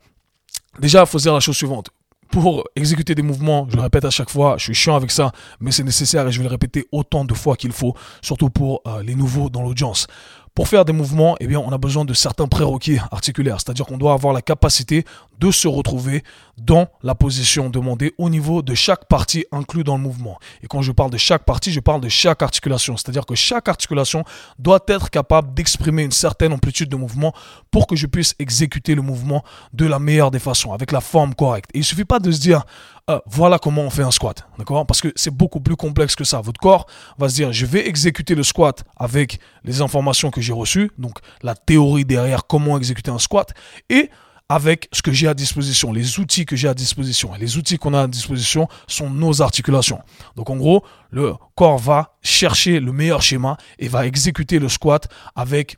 déjà, 0.80 1.02
il 1.02 1.06
faut 1.06 1.20
dire 1.20 1.36
la 1.36 1.40
chose 1.40 1.56
suivante 1.56 1.90
pour 2.32 2.64
exécuter 2.76 3.14
des 3.14 3.22
mouvements, 3.22 3.68
je 3.70 3.76
le 3.76 3.84
répète 3.84 4.06
à 4.06 4.10
chaque 4.10 4.32
fois, 4.32 4.56
je 4.58 4.64
suis 4.64 4.74
chiant 4.74 4.96
avec 4.96 5.12
ça, 5.12 5.32
mais 5.60 5.70
c'est 5.70 5.84
nécessaire 5.84 6.28
et 6.28 6.32
je 6.32 6.40
vais 6.40 6.46
le 6.46 6.50
répéter 6.50 6.88
autant 6.92 7.24
de 7.24 7.36
fois 7.36 7.56
qu'il 7.56 7.72
faut, 7.72 7.94
surtout 8.24 8.50
pour 8.50 8.82
euh, 8.88 9.04
les 9.04 9.14
nouveaux 9.14 9.52
dans 9.52 9.62
l'audience. 9.62 10.08
Pour 10.56 10.70
faire 10.70 10.86
des 10.86 10.94
mouvements, 10.94 11.36
eh 11.42 11.48
bien, 11.48 11.60
on 11.60 11.72
a 11.74 11.78
besoin 11.78 12.06
de 12.06 12.14
certains 12.14 12.48
prérequis 12.48 12.98
articulaires, 13.12 13.58
c'est-à-dire 13.60 13.86
qu'on 13.86 13.98
doit 13.98 14.14
avoir 14.14 14.34
la 14.34 14.42
capacité 14.42 15.04
de 15.40 15.52
se 15.52 15.68
retrouver 15.68 16.24
dans 16.58 16.88
la 17.04 17.16
position 17.16 17.70
demandée 17.70 18.14
au 18.18 18.30
niveau 18.30 18.62
de 18.62 18.74
chaque 18.74 19.08
partie 19.08 19.46
inclue 19.52 19.84
dans 19.84 19.98
le 19.98 20.04
mouvement. 20.04 20.40
Et 20.64 20.68
quand 20.68 20.82
je 20.82 20.92
parle 20.92 21.12
de 21.12 21.18
chaque 21.18 21.44
partie, 21.44 21.72
je 21.72 21.80
parle 21.80 22.02
de 22.02 22.10
chaque 22.10 22.42
articulation, 22.42 22.96
c'est-à-dire 22.96 23.26
que 23.26 23.36
chaque 23.36 23.68
articulation 23.68 24.24
doit 24.58 24.84
être 24.88 25.10
capable 25.10 25.54
d'exprimer 25.54 26.04
une 26.04 26.12
certaine 26.12 26.54
amplitude 26.54 26.90
de 26.90 26.96
mouvement 26.96 27.34
pour 27.72 27.88
que 27.88 27.96
je 27.96 28.08
puisse 28.08 28.36
exécuter 28.40 28.96
le 28.96 29.02
mouvement 29.02 29.44
de 29.74 29.86
la 29.86 30.00
meilleure 30.00 30.32
des 30.32 30.40
façons, 30.40 30.72
avec 30.72 30.92
la 30.92 31.02
forme 31.02 31.36
correcte. 31.36 31.70
Et 31.74 31.80
il 31.80 31.84
suffit 31.84 32.06
pas 32.06 32.20
de 32.20 32.32
se 32.32 32.40
dire, 32.40 32.64
euh, 33.10 33.20
voilà 33.28 33.60
comment 33.60 33.84
on 33.84 33.90
fait 33.90 34.04
un 34.04 34.12
squat, 34.12 34.48
d'accord? 34.58 34.86
Parce 34.86 35.02
que 35.02 35.12
c'est 35.16 35.34
beaucoup 35.34 35.60
plus 35.60 35.76
complexe 35.76 36.16
que 36.16 36.24
ça. 36.24 36.42
Votre 36.42 36.60
corps 36.60 36.88
va 37.18 37.30
se 37.30 37.36
dire, 37.36 37.52
je 37.52 37.66
vais 37.66 37.88
exécuter 37.88 38.34
le 38.34 38.44
squat 38.44 38.84
avec 38.96 39.40
les 39.64 39.82
informations 39.82 40.32
que 40.32 40.42
j'ai 40.42 40.54
reçues, 40.54 40.90
donc 40.98 41.20
la 41.44 41.54
théorie 41.54 42.06
derrière 42.06 42.48
comment 42.48 42.78
exécuter 42.78 43.12
un 43.12 43.20
squat, 43.20 43.54
et 43.90 44.10
avec 44.50 44.88
ce 44.92 45.02
que 45.02 45.12
j'ai 45.12 45.28
à 45.28 45.34
disposition, 45.34 45.92
les 45.92 46.20
outils 46.20 46.46
que 46.46 46.56
j'ai 46.56 46.68
à 46.68 46.74
disposition. 46.74 47.36
Et 47.36 47.40
les 47.40 47.58
outils 47.58 47.78
qu'on 47.78 47.94
a 47.94 48.04
à 48.04 48.08
disposition 48.08 48.68
sont 48.88 49.10
nos 49.10 49.42
articulations. 49.42 50.00
Donc 50.36 50.50
en 50.50 50.56
gros, 50.56 50.84
le 51.10 51.34
corps 51.56 51.80
va 51.80 52.16
chercher 52.22 52.80
le 52.80 52.92
meilleur 52.92 53.22
schéma 53.22 53.58
et 53.80 53.88
va 53.88 54.06
exécuter 54.06 54.60
le 54.60 54.70
squat 54.70 55.08
avec 55.36 55.78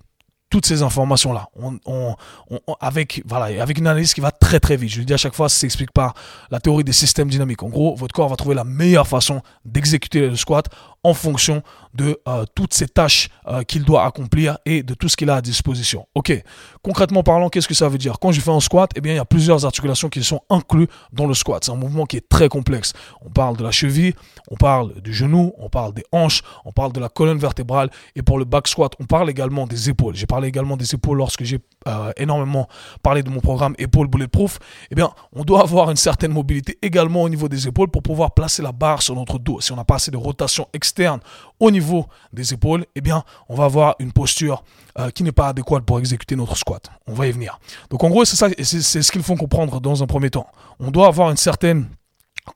toutes 0.49 0.65
ces 0.65 0.81
informations 0.81 1.33
là 1.33 1.49
on, 1.55 2.15
avec 2.79 3.21
voilà 3.25 3.61
avec 3.61 3.77
une 3.79 3.87
analyse 3.87 4.13
qui 4.13 4.21
va 4.21 4.31
très 4.31 4.59
très 4.59 4.77
vite 4.77 4.89
je 4.91 4.99
le 4.99 5.05
dis 5.05 5.13
à 5.13 5.17
chaque 5.17 5.35
fois 5.35 5.49
ça 5.49 5.57
s'explique 5.57 5.91
par 5.91 6.13
la 6.51 6.59
théorie 6.59 6.85
des 6.85 6.93
systèmes 6.93 7.29
dynamiques 7.29 7.63
en 7.63 7.69
gros 7.69 7.95
votre 7.95 8.13
corps 8.13 8.29
va 8.29 8.37
trouver 8.37 8.55
la 8.55 8.63
meilleure 8.63 9.07
façon 9.07 9.41
d'exécuter 9.65 10.21
le 10.21 10.37
squat 10.37 10.67
en 11.07 11.13
fonction 11.13 11.63
de 11.93 12.19
euh, 12.27 12.43
toutes 12.53 12.73
ces 12.73 12.87
tâches 12.87 13.29
euh, 13.47 13.63
qu'il 13.63 13.85
doit 13.85 14.03
accomplir 14.03 14.57
et 14.65 14.83
de 14.83 14.93
tout 14.93 15.07
ce 15.07 15.15
qu'il 15.15 15.29
a 15.29 15.35
à 15.35 15.41
disposition. 15.41 16.05
Ok, 16.15 16.33
concrètement 16.83 17.23
parlant, 17.23 17.47
qu'est-ce 17.47 17.67
que 17.67 17.73
ça 17.73 17.87
veut 17.87 17.97
dire? 17.97 18.19
Quand 18.19 18.33
je 18.33 18.41
fais 18.41 18.51
un 18.51 18.59
squat, 18.59 18.91
eh 18.95 18.99
bien, 18.99 19.13
il 19.13 19.15
y 19.15 19.19
a 19.19 19.25
plusieurs 19.25 19.65
articulations 19.65 20.09
qui 20.09 20.21
sont 20.21 20.41
incluses 20.49 20.87
dans 21.13 21.25
le 21.25 21.33
squat. 21.33 21.63
C'est 21.63 21.71
un 21.71 21.75
mouvement 21.75 22.05
qui 22.05 22.17
est 22.17 22.27
très 22.27 22.49
complexe. 22.49 22.91
On 23.21 23.29
parle 23.29 23.55
de 23.55 23.63
la 23.63 23.71
cheville, 23.71 24.15
on 24.51 24.57
parle 24.57 24.99
du 25.01 25.13
genou, 25.13 25.53
on 25.57 25.69
parle 25.69 25.93
des 25.93 26.03
hanches, 26.11 26.41
on 26.65 26.73
parle 26.73 26.91
de 26.91 26.99
la 26.99 27.07
colonne 27.07 27.37
vertébrale 27.37 27.89
et 28.17 28.21
pour 28.21 28.37
le 28.37 28.43
back 28.43 28.67
squat, 28.67 28.91
on 28.99 29.05
parle 29.05 29.29
également 29.29 29.65
des 29.65 29.89
épaules. 29.89 30.15
J'ai 30.15 30.27
parlé 30.27 30.49
également 30.49 30.75
des 30.75 30.93
épaules 30.93 31.17
lorsque 31.17 31.45
j'ai 31.45 31.59
euh, 31.87 32.11
énormément 32.17 32.67
parlé 33.01 33.23
de 33.23 33.29
mon 33.29 33.39
programme 33.39 33.75
épaule 33.77 34.07
bulletproof. 34.07 34.59
Eh 34.91 34.95
bien, 34.95 35.11
on 35.33 35.43
doit 35.43 35.61
avoir 35.61 35.89
une 35.89 35.97
certaine 35.97 36.31
mobilité 36.31 36.77
également 36.81 37.23
au 37.23 37.29
niveau 37.29 37.47
des 37.47 37.67
épaules 37.67 37.89
pour 37.89 38.03
pouvoir 38.03 38.33
placer 38.33 38.61
la 38.61 38.71
barre 38.71 39.01
sur 39.01 39.15
notre 39.15 39.39
dos. 39.39 39.61
Si 39.61 39.71
on 39.71 39.75
n'a 39.75 39.85
pas 39.85 39.95
assez 39.95 40.11
de 40.11 40.17
rotation 40.17 40.67
externe, 40.73 41.19
au 41.59 41.71
niveau 41.71 42.05
des 42.33 42.53
épaules, 42.53 42.85
eh 42.95 43.01
bien, 43.01 43.23
on 43.49 43.55
va 43.55 43.65
avoir 43.65 43.95
une 43.99 44.11
posture 44.11 44.63
euh, 44.99 45.09
qui 45.09 45.23
n'est 45.23 45.31
pas 45.31 45.49
adéquate 45.49 45.83
pour 45.85 45.99
exécuter 45.99 46.35
notre 46.35 46.57
squat. 46.57 46.89
On 47.07 47.13
va 47.13 47.27
y 47.27 47.31
venir. 47.31 47.59
Donc, 47.89 48.03
en 48.03 48.09
gros, 48.09 48.25
c'est 48.25 48.35
ça, 48.35 48.47
c'est 48.61 49.01
ce 49.01 49.11
qu'il 49.11 49.23
faut 49.23 49.35
comprendre 49.35 49.79
dans 49.79 50.03
un 50.03 50.07
premier 50.07 50.29
temps. 50.29 50.47
On 50.79 50.91
doit 50.91 51.07
avoir 51.07 51.29
une 51.29 51.37
certaine 51.37 51.87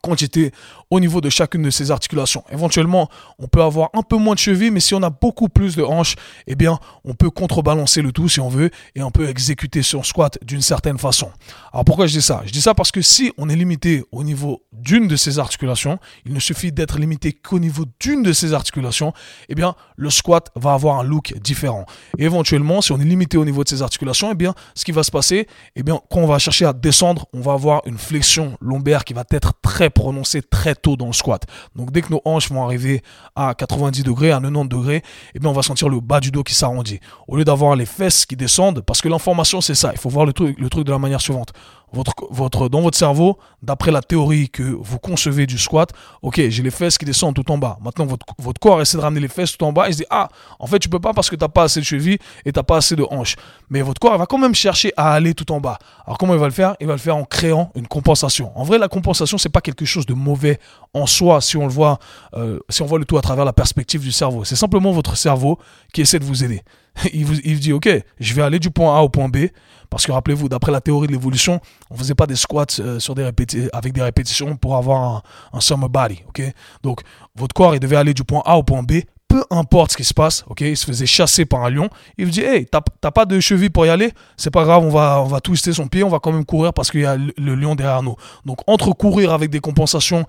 quantité 0.01 0.51
au 0.89 0.99
niveau 0.99 1.21
de 1.21 1.29
chacune 1.29 1.63
de 1.63 1.69
ces 1.69 1.91
articulations. 1.91 2.43
Éventuellement, 2.51 3.09
on 3.39 3.47
peut 3.47 3.61
avoir 3.61 3.89
un 3.93 4.01
peu 4.01 4.17
moins 4.17 4.33
de 4.33 4.39
cheville, 4.39 4.71
mais 4.71 4.79
si 4.79 4.93
on 4.93 5.03
a 5.03 5.09
beaucoup 5.09 5.49
plus 5.49 5.75
de 5.75 5.83
hanches, 5.83 6.15
eh 6.47 6.55
bien, 6.55 6.79
on 7.05 7.13
peut 7.13 7.29
contrebalancer 7.29 8.01
le 8.01 8.11
tout 8.11 8.29
si 8.29 8.39
on 8.39 8.49
veut 8.49 8.69
et 8.95 9.03
on 9.03 9.11
peut 9.11 9.27
exécuter 9.27 9.83
son 9.83 10.03
squat 10.03 10.37
d'une 10.43 10.61
certaine 10.61 10.97
façon. 10.97 11.29
Alors 11.73 11.85
pourquoi 11.85 12.07
je 12.07 12.13
dis 12.13 12.21
ça? 12.21 12.41
Je 12.45 12.51
dis 12.51 12.61
ça 12.61 12.73
parce 12.73 12.91
que 12.91 13.01
si 13.01 13.31
on 13.37 13.49
est 13.49 13.55
limité 13.55 14.03
au 14.11 14.23
niveau 14.23 14.63
d'une 14.73 15.07
de 15.07 15.15
ces 15.15 15.39
articulations, 15.39 15.99
il 16.25 16.33
ne 16.33 16.39
suffit 16.39 16.71
d'être 16.71 16.99
limité 16.99 17.33
qu'au 17.33 17.59
niveau 17.59 17.85
d'une 17.99 18.23
de 18.23 18.33
ces 18.33 18.53
articulations, 18.53 19.13
eh 19.49 19.55
bien, 19.55 19.75
le 19.95 20.09
squat 20.09 20.49
va 20.55 20.73
avoir 20.73 20.99
un 20.99 21.03
look 21.03 21.33
différent. 21.39 21.85
Et 22.17 22.25
éventuellement, 22.25 22.81
si 22.81 22.91
on 22.91 22.99
est 22.99 23.05
limité 23.05 23.37
au 23.37 23.45
niveau 23.45 23.63
de 23.63 23.69
ces 23.69 23.81
articulations, 23.81 24.31
eh 24.31 24.35
bien, 24.35 24.53
ce 24.75 24.85
qui 24.85 24.91
va 24.91 25.03
se 25.03 25.11
passer, 25.11 25.47
eh 25.75 25.83
bien, 25.83 25.99
quand 26.09 26.19
on 26.19 26.27
va 26.27 26.39
chercher 26.39 26.65
à 26.65 26.73
descendre, 26.73 27.25
on 27.33 27.41
va 27.41 27.53
avoir 27.53 27.81
une 27.85 27.97
flexion 27.97 28.57
lombaire 28.61 29.03
qui 29.05 29.13
va 29.13 29.23
être 29.31 29.53
très 29.61 29.80
prononcé 29.89 30.41
très 30.41 30.75
tôt 30.75 30.95
dans 30.95 31.07
le 31.07 31.13
squat. 31.13 31.45
Donc 31.75 31.91
dès 31.91 32.01
que 32.01 32.09
nos 32.09 32.21
hanches 32.25 32.51
vont 32.51 32.63
arriver 32.63 33.01
à 33.35 33.53
90 33.53 34.03
degrés, 34.03 34.31
à 34.31 34.39
90 34.39 34.69
degrés, 34.69 35.03
eh 35.33 35.39
bien 35.39 35.49
on 35.49 35.53
va 35.53 35.63
sentir 35.63 35.89
le 35.89 35.99
bas 35.99 36.19
du 36.19 36.31
dos 36.31 36.43
qui 36.43 36.53
s'arrondit. 36.53 36.99
Au 37.27 37.37
lieu 37.37 37.43
d'avoir 37.43 37.75
les 37.75 37.85
fesses 37.85 38.25
qui 38.25 38.35
descendent, 38.35 38.81
parce 38.81 39.01
que 39.01 39.09
l'information 39.09 39.61
c'est 39.61 39.75
ça, 39.75 39.91
il 39.93 39.99
faut 39.99 40.09
voir 40.09 40.25
le 40.25 40.33
truc, 40.33 40.59
le 40.59 40.69
truc 40.69 40.85
de 40.85 40.91
la 40.91 40.99
manière 40.99 41.21
suivante 41.21 41.53
votre, 41.93 42.13
votre, 42.29 42.69
dans 42.69 42.81
votre 42.81 42.97
cerveau, 42.97 43.37
d'après 43.61 43.91
la 43.91 44.01
théorie 44.01 44.49
que 44.49 44.63
vous 44.63 44.99
concevez 44.99 45.45
du 45.45 45.57
squat, 45.57 45.91
ok, 46.21 46.41
j'ai 46.49 46.63
les 46.63 46.71
fesses 46.71 46.97
qui 46.97 47.05
descendent 47.05 47.35
tout 47.35 47.49
en 47.51 47.57
bas. 47.57 47.77
Maintenant, 47.81 48.05
votre, 48.05 48.25
votre 48.37 48.59
corps 48.59 48.81
essaie 48.81 48.97
de 48.97 49.01
ramener 49.01 49.21
les 49.21 49.27
fesses 49.27 49.57
tout 49.57 49.65
en 49.65 49.73
bas 49.73 49.89
et 49.89 49.91
se 49.91 49.97
dit, 49.97 50.05
ah, 50.09 50.29
en 50.59 50.67
fait, 50.67 50.79
tu 50.79 50.89
peux 50.89 50.99
pas 50.99 51.13
parce 51.13 51.29
que 51.29 51.35
tu 51.35 51.43
n'as 51.43 51.49
pas 51.49 51.63
assez 51.63 51.79
de 51.79 51.85
cheville 51.85 52.17
et 52.45 52.51
tu 52.51 52.59
n'as 52.59 52.63
pas 52.63 52.77
assez 52.77 52.95
de 52.95 53.05
hanches. 53.09 53.35
Mais 53.69 53.81
votre 53.81 53.99
corps 53.99 54.17
va 54.17 54.25
quand 54.25 54.37
même 54.37 54.55
chercher 54.55 54.93
à 54.97 55.13
aller 55.13 55.33
tout 55.33 55.51
en 55.51 55.59
bas. 55.59 55.77
Alors, 56.05 56.17
comment 56.17 56.33
il 56.33 56.39
va 56.39 56.47
le 56.47 56.53
faire? 56.53 56.75
Il 56.79 56.87
va 56.87 56.93
le 56.93 56.99
faire 56.99 57.17
en 57.17 57.23
créant 57.23 57.71
une 57.75 57.87
compensation. 57.87 58.51
En 58.55 58.63
vrai, 58.63 58.77
la 58.77 58.87
compensation, 58.87 59.37
c'est 59.37 59.49
pas 59.49 59.61
quelque 59.61 59.85
chose 59.85 60.05
de 60.05 60.13
mauvais 60.13 60.59
en 60.93 61.05
soi 61.05 61.41
si 61.41 61.57
on 61.57 61.63
le 61.63 61.73
voit, 61.73 61.99
euh, 62.33 62.59
si 62.69 62.81
on 62.81 62.85
voit 62.85 62.99
le 62.99 63.05
tout 63.05 63.17
à 63.17 63.21
travers 63.21 63.45
la 63.45 63.53
perspective 63.53 64.01
du 64.01 64.11
cerveau. 64.11 64.43
C'est 64.43 64.55
simplement 64.55 64.91
votre 64.91 65.15
cerveau 65.17 65.59
qui 65.93 66.01
essaie 66.01 66.19
de 66.19 66.25
vous 66.25 66.43
aider. 66.43 66.61
il 67.13 67.25
vous, 67.25 67.39
il 67.43 67.59
dit, 67.59 67.73
ok, 67.73 67.89
je 68.19 68.33
vais 68.33 68.41
aller 68.41 68.59
du 68.59 68.71
point 68.71 68.97
A 68.97 69.01
au 69.01 69.09
point 69.09 69.29
B 69.29 69.47
parce 69.89 70.05
que 70.05 70.11
rappelez-vous, 70.11 70.47
d'après 70.47 70.71
la 70.71 70.79
théorie 70.79 71.07
de 71.07 71.11
l'évolution, 71.11 71.59
on 71.89 71.95
faisait 71.95 72.15
pas 72.15 72.25
des 72.25 72.37
squats 72.37 72.65
euh, 72.79 72.99
sur 72.99 73.13
des 73.13 73.29
avec 73.73 73.93
des 73.93 74.01
répétitions 74.01 74.55
pour 74.55 74.77
avoir 74.77 75.01
un, 75.03 75.21
un 75.51 75.59
summer 75.59 75.89
body. 75.89 76.23
ok? 76.29 76.41
Donc, 76.81 77.01
votre 77.35 77.53
corps, 77.53 77.75
il 77.75 77.79
devait 77.79 77.97
aller 77.97 78.13
du 78.13 78.23
point 78.23 78.41
A 78.45 78.57
au 78.57 78.63
point 78.63 78.83
B 78.83 79.01
peu 79.31 79.43
importe 79.49 79.91
ce 79.91 79.97
qui 79.97 80.03
se 80.03 80.13
passe, 80.13 80.43
ok, 80.49 80.59
il 80.61 80.75
se 80.75 80.85
faisait 80.85 81.05
chasser 81.05 81.45
par 81.45 81.63
un 81.63 81.69
lion, 81.69 81.89
il 82.17 82.25
lui 82.25 82.31
dit, 82.31 82.41
hey, 82.41 82.65
t'as 82.65 83.11
pas 83.11 83.25
de 83.25 83.39
cheville 83.39 83.69
pour 83.69 83.85
y 83.85 83.89
aller, 83.89 84.11
c'est 84.35 84.51
pas 84.51 84.65
grave, 84.65 84.83
on 84.83 84.89
va, 84.89 85.21
on 85.21 85.27
va 85.27 85.39
twister 85.39 85.71
son 85.71 85.87
pied, 85.87 86.03
on 86.03 86.09
va 86.09 86.19
quand 86.19 86.33
même 86.33 86.43
courir 86.43 86.73
parce 86.73 86.91
qu'il 86.91 87.01
y 87.01 87.05
a 87.05 87.15
le, 87.15 87.55
lion 87.55 87.75
derrière 87.75 88.03
nous. 88.03 88.15
Donc 88.45 88.59
entre 88.67 88.91
courir 88.91 89.31
avec 89.31 89.49
des 89.49 89.61
compensations 89.61 90.25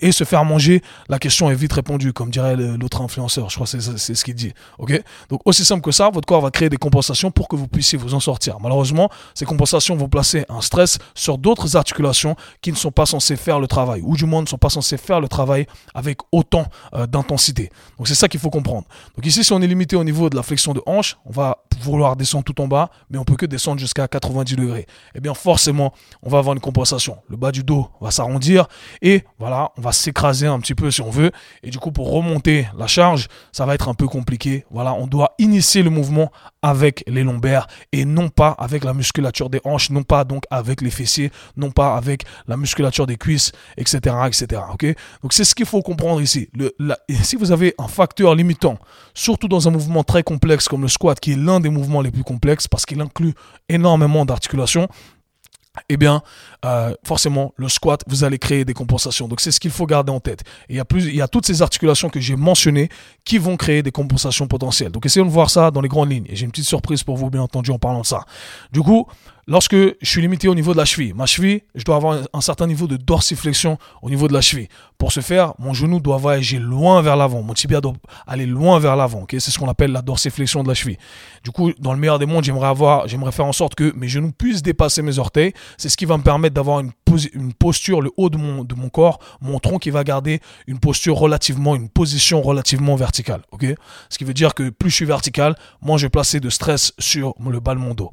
et 0.00 0.12
se 0.12 0.24
faire 0.24 0.44
manger, 0.44 0.82
la 1.08 1.18
question 1.18 1.50
est 1.50 1.54
vite 1.54 1.72
répondue, 1.72 2.12
comme 2.12 2.30
dirait 2.30 2.56
l'autre 2.56 3.00
influenceur, 3.00 3.50
je 3.50 3.54
crois 3.54 3.66
que 3.66 3.80
c'est 3.80 4.14
ce 4.14 4.24
qu'il 4.24 4.34
dit. 4.34 4.52
Donc 5.28 5.40
aussi 5.44 5.64
simple 5.64 5.82
que 5.82 5.92
ça, 5.92 6.10
votre 6.10 6.26
corps 6.26 6.40
va 6.40 6.50
créer 6.50 6.68
des 6.68 6.76
compensations 6.76 7.30
pour 7.30 7.48
que 7.48 7.56
vous 7.56 7.68
puissiez 7.68 7.98
vous 7.98 8.14
en 8.14 8.20
sortir. 8.20 8.58
Malheureusement, 8.60 9.10
ces 9.34 9.44
compensations 9.44 9.96
vont 9.96 10.08
placer 10.08 10.44
un 10.48 10.60
stress 10.60 10.98
sur 11.14 11.38
d'autres 11.38 11.76
articulations 11.76 12.36
qui 12.62 12.72
ne 12.72 12.76
sont 12.76 12.90
pas 12.90 13.06
censées 13.06 13.36
faire 13.36 13.60
le 13.60 13.66
travail, 13.66 14.00
ou 14.04 14.16
du 14.16 14.26
moins 14.26 14.42
ne 14.42 14.46
sont 14.46 14.58
pas 14.58 14.70
censées 14.70 14.96
faire 14.96 15.20
le 15.20 15.28
travail 15.28 15.66
avec 15.94 16.18
autant 16.32 16.66
euh, 16.94 17.06
d'intensité. 17.06 17.70
Donc 17.98 18.08
c'est 18.08 18.14
ça 18.14 18.28
qu'il 18.28 18.40
faut 18.40 18.50
comprendre. 18.50 18.86
Donc 19.16 19.26
ici, 19.26 19.44
si 19.44 19.52
on 19.52 19.60
est 19.60 19.66
limité 19.66 19.96
au 19.96 20.04
niveau 20.04 20.30
de 20.30 20.36
la 20.36 20.42
flexion 20.42 20.72
de 20.72 20.82
hanche, 20.86 21.16
on 21.24 21.30
va 21.30 21.58
vouloir 21.80 22.16
descendre 22.16 22.44
tout 22.44 22.60
en 22.60 22.68
bas, 22.68 22.90
mais 23.10 23.18
on 23.18 23.24
peut 23.24 23.36
que 23.36 23.46
descendre 23.46 23.80
jusqu'à 23.80 24.06
90 24.08 24.56
degrés. 24.56 24.86
Eh 25.14 25.20
bien, 25.20 25.34
forcément, 25.34 25.92
on 26.22 26.28
va 26.28 26.38
avoir 26.38 26.54
une 26.54 26.60
compensation. 26.60 27.18
Le 27.28 27.36
bas 27.36 27.52
du 27.52 27.64
dos 27.64 27.88
va 28.00 28.10
s'arrondir 28.10 28.66
et 29.02 29.24
voilà, 29.38 29.69
on 29.76 29.80
va 29.80 29.92
s'écraser 29.92 30.46
un 30.46 30.58
petit 30.60 30.74
peu 30.74 30.90
si 30.90 31.00
on 31.00 31.10
veut. 31.10 31.30
Et 31.62 31.70
du 31.70 31.78
coup, 31.78 31.92
pour 31.92 32.10
remonter 32.10 32.66
la 32.76 32.86
charge, 32.86 33.28
ça 33.52 33.66
va 33.66 33.74
être 33.74 33.88
un 33.88 33.94
peu 33.94 34.06
compliqué. 34.06 34.64
Voilà, 34.70 34.94
on 34.94 35.06
doit 35.06 35.34
initier 35.38 35.82
le 35.82 35.90
mouvement 35.90 36.30
avec 36.62 37.02
les 37.06 37.22
lombaires 37.22 37.66
et 37.92 38.04
non 38.04 38.28
pas 38.28 38.50
avec 38.58 38.84
la 38.84 38.92
musculature 38.92 39.48
des 39.48 39.60
hanches, 39.64 39.90
non 39.90 40.02
pas 40.02 40.24
donc 40.24 40.44
avec 40.50 40.82
les 40.82 40.90
fessiers, 40.90 41.30
non 41.56 41.70
pas 41.70 41.96
avec 41.96 42.24
la 42.46 42.56
musculature 42.56 43.06
des 43.06 43.16
cuisses, 43.16 43.52
etc., 43.76 44.16
etc. 44.26 44.62
Donc 45.22 45.32
c'est 45.32 45.44
ce 45.44 45.54
qu'il 45.54 45.66
faut 45.66 45.82
comprendre 45.82 46.20
ici. 46.20 46.48
Si 47.22 47.36
vous 47.36 47.52
avez 47.52 47.74
un 47.78 47.88
facteur 47.88 48.34
limitant, 48.34 48.78
surtout 49.14 49.48
dans 49.48 49.68
un 49.68 49.70
mouvement 49.70 50.04
très 50.04 50.22
complexe 50.22 50.68
comme 50.68 50.82
le 50.82 50.88
squat, 50.88 51.18
qui 51.18 51.32
est 51.32 51.36
l'un 51.36 51.60
des 51.60 51.70
mouvements 51.70 52.02
les 52.02 52.10
plus 52.10 52.24
complexes 52.24 52.68
parce 52.68 52.84
qu'il 52.84 53.00
inclut 53.00 53.34
énormément 53.68 54.24
d'articulations, 54.24 54.88
eh 55.88 55.96
bien, 55.96 56.22
euh, 56.64 56.94
forcément, 57.04 57.52
le 57.56 57.68
squat, 57.68 58.02
vous 58.06 58.24
allez 58.24 58.38
créer 58.38 58.64
des 58.64 58.74
compensations. 58.74 59.28
Donc, 59.28 59.40
c'est 59.40 59.50
ce 59.50 59.60
qu'il 59.60 59.70
faut 59.70 59.86
garder 59.86 60.12
en 60.12 60.20
tête. 60.20 60.42
il 60.68 60.76
y 60.76 60.80
a 60.80 60.84
plus, 60.84 61.06
il 61.06 61.16
y 61.16 61.22
a 61.22 61.28
toutes 61.28 61.46
ces 61.46 61.62
articulations 61.62 62.10
que 62.10 62.20
j'ai 62.20 62.36
mentionnées 62.36 62.88
qui 63.24 63.38
vont 63.38 63.56
créer 63.56 63.82
des 63.82 63.92
compensations 63.92 64.46
potentielles. 64.46 64.92
Donc, 64.92 65.06
essayons 65.06 65.26
de 65.26 65.30
voir 65.30 65.50
ça 65.50 65.70
dans 65.70 65.80
les 65.80 65.88
grandes 65.88 66.10
lignes. 66.10 66.26
Et 66.28 66.36
j'ai 66.36 66.44
une 66.44 66.50
petite 66.50 66.68
surprise 66.68 67.02
pour 67.02 67.16
vous, 67.16 67.30
bien 67.30 67.42
entendu, 67.42 67.70
en 67.70 67.78
parlant 67.78 68.00
de 68.00 68.06
ça. 68.06 68.24
Du 68.72 68.82
coup, 68.82 69.06
lorsque 69.50 69.74
je 69.74 69.94
suis 70.08 70.22
limité 70.22 70.46
au 70.46 70.54
niveau 70.54 70.72
de 70.72 70.78
la 70.78 70.84
cheville, 70.84 71.12
ma 71.12 71.26
cheville, 71.26 71.62
je 71.74 71.82
dois 71.84 71.96
avoir 71.96 72.20
un 72.32 72.40
certain 72.40 72.68
niveau 72.68 72.86
de 72.86 72.96
dorsiflexion 72.96 73.78
au 74.00 74.08
niveau 74.08 74.28
de 74.28 74.32
la 74.32 74.40
cheville. 74.40 74.68
Pour 74.96 75.10
ce 75.10 75.20
faire, 75.20 75.54
mon 75.58 75.74
genou 75.74 75.98
doit 75.98 76.18
voyager 76.18 76.60
loin 76.60 77.02
vers 77.02 77.16
l'avant, 77.16 77.42
mon 77.42 77.52
tibia 77.52 77.80
doit 77.80 77.94
aller 78.28 78.46
loin 78.46 78.78
vers 78.78 78.94
l'avant. 78.94 79.26
c'est 79.28 79.40
ce 79.40 79.58
qu'on 79.58 79.68
appelle 79.68 79.90
la 79.90 80.02
dorsiflexion 80.02 80.62
de 80.62 80.68
la 80.68 80.74
cheville. 80.74 80.98
Du 81.42 81.50
coup, 81.50 81.72
dans 81.80 81.92
le 81.92 81.98
meilleur 81.98 82.20
des 82.20 82.26
mondes, 82.26 82.44
j'aimerais 82.44 82.68
avoir, 82.68 83.08
j'aimerais 83.08 83.32
faire 83.32 83.46
en 83.46 83.52
sorte 83.52 83.74
que 83.74 83.92
mes 83.96 84.06
genoux 84.06 84.30
puissent 84.30 84.62
dépasser 84.62 85.02
mes 85.02 85.18
orteils. 85.18 85.52
C'est 85.78 85.88
ce 85.88 85.96
qui 85.96 86.04
va 86.04 86.16
me 86.16 86.22
permettre 86.22 86.54
d'avoir 86.54 86.78
une, 86.78 86.92
posture, 87.58 88.02
le 88.02 88.12
haut 88.16 88.30
de 88.30 88.36
mon, 88.36 88.88
corps, 88.88 89.18
mon 89.40 89.58
tronc 89.58 89.78
qui 89.78 89.90
va 89.90 90.04
garder 90.04 90.40
une 90.68 90.78
posture 90.78 91.16
relativement, 91.16 91.74
une 91.74 91.88
position 91.88 92.40
relativement 92.40 92.94
verticale. 92.94 93.42
Ce 94.10 94.16
qui 94.16 94.22
veut 94.24 94.34
dire 94.34 94.54
que 94.54 94.70
plus 94.70 94.90
je 94.90 94.94
suis 94.94 95.04
vertical, 95.06 95.56
moins 95.82 95.96
je 95.96 96.06
vais 96.06 96.10
placer 96.10 96.38
de 96.38 96.50
stress 96.50 96.92
sur 97.00 97.34
le 97.44 97.58
bas 97.58 97.74
de 97.74 97.80
mon 97.80 97.94
dos. 97.94 98.12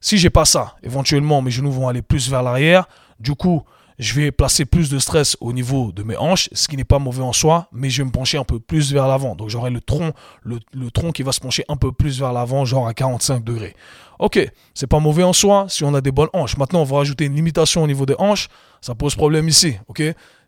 Si 0.00 0.18
j'ai 0.18 0.30
pas 0.30 0.44
ça, 0.44 0.76
éventuellement 0.82 1.42
mes 1.42 1.50
genoux 1.50 1.72
vont 1.72 1.88
aller 1.88 2.02
plus 2.02 2.30
vers 2.30 2.42
l'arrière. 2.42 2.88
Du 3.20 3.34
coup, 3.34 3.64
je 3.98 4.14
vais 4.14 4.30
placer 4.30 4.64
plus 4.64 4.90
de 4.90 4.98
stress 4.98 5.36
au 5.40 5.52
niveau 5.52 5.90
de 5.92 6.02
mes 6.02 6.16
hanches, 6.16 6.48
ce 6.52 6.68
qui 6.68 6.76
n'est 6.76 6.84
pas 6.84 6.98
mauvais 6.98 7.22
en 7.22 7.32
soi, 7.32 7.68
mais 7.72 7.90
je 7.90 8.02
vais 8.02 8.06
me 8.06 8.12
pencher 8.12 8.38
un 8.38 8.44
peu 8.44 8.60
plus 8.60 8.92
vers 8.92 9.08
l'avant. 9.08 9.34
Donc 9.34 9.48
j'aurai 9.48 9.70
le 9.70 9.80
tronc, 9.80 10.12
le, 10.42 10.60
tronc 10.90 11.12
qui 11.12 11.22
va 11.22 11.32
se 11.32 11.40
pencher 11.40 11.64
un 11.68 11.76
peu 11.76 11.90
plus 11.90 12.20
vers 12.20 12.32
l'avant, 12.32 12.64
genre 12.64 12.86
à 12.86 12.94
45 12.94 13.42
degrés. 13.42 13.74
Ok, 14.20 14.38
c'est 14.74 14.86
pas 14.86 15.00
mauvais 15.00 15.24
en 15.24 15.32
soi 15.32 15.66
si 15.68 15.84
on 15.84 15.94
a 15.94 16.00
des 16.00 16.12
bonnes 16.12 16.28
hanches. 16.32 16.56
Maintenant, 16.56 16.80
on 16.80 16.84
va 16.84 16.98
rajouter 16.98 17.24
une 17.24 17.34
limitation 17.34 17.82
au 17.82 17.86
niveau 17.86 18.06
des 18.06 18.14
hanches. 18.18 18.48
Ça 18.80 18.94
pose 18.94 19.14
problème 19.16 19.48
ici, 19.48 19.76
ok? 19.88 20.02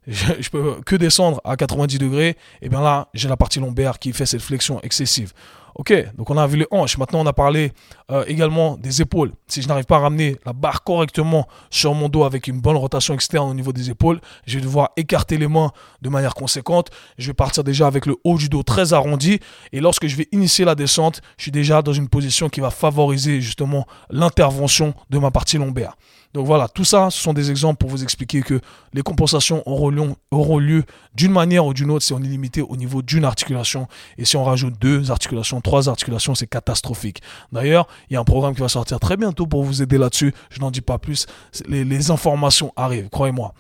Je, 0.07 0.33
je, 0.41 0.49
peux 0.49 0.81
que 0.87 0.97
descendre 0.97 1.41
à 1.45 1.57
90 1.57 1.99
degrés. 1.99 2.37
Et 2.63 2.69
bien 2.69 2.81
là, 2.81 3.09
j'ai 3.15 3.29
la 3.29 3.37
partie 3.37 3.61
lombaire 3.61 3.99
qui 3.99 4.13
fait 4.13 4.27
cette 4.27 4.41
flexion 4.41 4.81
excessive. 4.81 5.33
Ok, 5.75 5.93
donc 6.17 6.31
on 6.31 6.37
a 6.37 6.47
vu 6.47 6.59
les 6.59 6.67
hanches. 6.71 6.99
Maintenant, 6.99 7.21
on 7.21 7.27
a 7.27 7.33
parlé 7.33 7.73
euh, 8.11 8.25
également 8.27 8.77
des 8.77 9.03
épaules. 9.03 9.33
Si 9.47 9.63
je 9.63 9.69
n'arrive 9.69 9.85
pas 9.85 9.97
à 9.97 10.01
ramener 10.01 10.37
la 10.45 10.53
barre 10.53 10.83
correctement 10.83 11.47
sur 11.71 11.95
mon 11.95 12.09
dos 12.09 12.25
avec 12.25 12.49
une 12.49 12.61
bonne 12.61 12.77
rotation 12.77 13.15
externe 13.15 13.49
au 13.49 13.55
niveau 13.55 13.73
des 13.73 13.91
épaules, 13.91 14.21
je 14.47 14.59
vais 14.59 14.63
devoir 14.63 14.91
écarter 14.97 15.39
les 15.39 15.49
mains 15.49 15.71
de 16.03 16.09
manière 16.09 16.35
conséquente. 16.35 16.91
Je 17.19 17.29
vais 17.29 17.35
partir 17.35 17.65
déjà 17.65 17.87
avec 17.87 18.07
le 18.07 18.17
haut 18.25 18.37
du 18.37 18.49
dos 18.49 18.63
très 18.63 18.93
arrondi. 18.93 19.41
Et 19.73 19.81
lorsque 19.81 20.07
je 20.07 20.17
vais 20.17 20.29
initier 20.33 20.65
la 20.65 20.75
descente, 20.75 21.21
je 21.37 21.45
suis 21.45 21.53
déjà 21.53 21.83
dans 21.83 21.93
une 21.93 22.09
position 22.09 22.49
qui 22.49 22.61
va 22.61 22.71
favoriser 22.71 23.41
justement 23.41 23.87
l'intervention 24.11 24.95
de 25.11 25.19
ma 25.19 25.31
partie 25.31 25.59
lombaire. 25.59 25.97
Donc 26.33 26.47
voilà, 26.47 26.69
tout 26.69 26.85
ça, 26.85 27.11
ce 27.11 27.21
sont 27.21 27.33
des 27.33 27.51
exemples 27.51 27.79
pour 27.79 27.91
vous 27.91 28.05
expliquer 28.05 28.43
que 28.43 28.61
les 28.93 29.03
compensations 29.03 29.63
auront 29.67 30.59
lieu, 30.59 30.85
d'une 31.15 31.33
manière 31.33 31.67
ou 31.67 31.75
d'une 31.75 31.91
autre 31.91 32.05
si 32.05 32.13
on 32.13 32.21
est 32.21 32.29
limité 32.29 32.63
au 32.63 32.77
niveau 32.77 33.03
d'une 33.03 33.25
articulation. 33.25 33.89
Et 34.17 34.25
si 34.25 34.37
on 34.37 34.45
rajoute 34.45 34.79
deux 34.79 35.11
articulations, 35.11 35.61
trois 35.61 35.89
articulations, 35.89 36.37
c'est 36.37 36.47
catastrophique. 36.47 37.21
D'ailleurs, 37.51 37.89
il 38.09 38.15
y 38.15 38.17
a 38.17 38.21
un 38.21 38.25
programme 38.25 38.55
qui 38.55 38.61
va 38.61 38.69
sortir 38.69 39.01
très 39.01 39.17
bientôt 39.17 39.47
pour 39.47 39.65
vous 39.65 39.83
aider 39.83 39.99
là-dessus. 39.99 40.33
Je 40.51 40.61
n'en 40.61 40.71
dis 40.71 40.83
pas 40.83 40.99
plus. 40.99 41.27
Les, 41.67 42.11
informations 42.11 42.73
arrivent, 42.77 43.09
croyez-moi. 43.11 43.53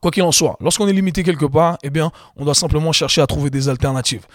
Quoi 0.00 0.10
qu'il 0.10 0.22
en 0.22 0.32
soit, 0.32 0.56
lorsqu'on 0.60 0.86
est 0.86 0.92
limité 0.92 1.24
quelque 1.24 1.46
part, 1.46 1.78
eh 1.82 1.90
bien, 1.90 2.12
on 2.36 2.44
doit 2.44 2.54
simplement 2.54 2.92
chercher 2.92 3.20
à 3.20 3.26
trouver 3.26 3.50
des 3.50 3.68
alternatives. 3.68 4.26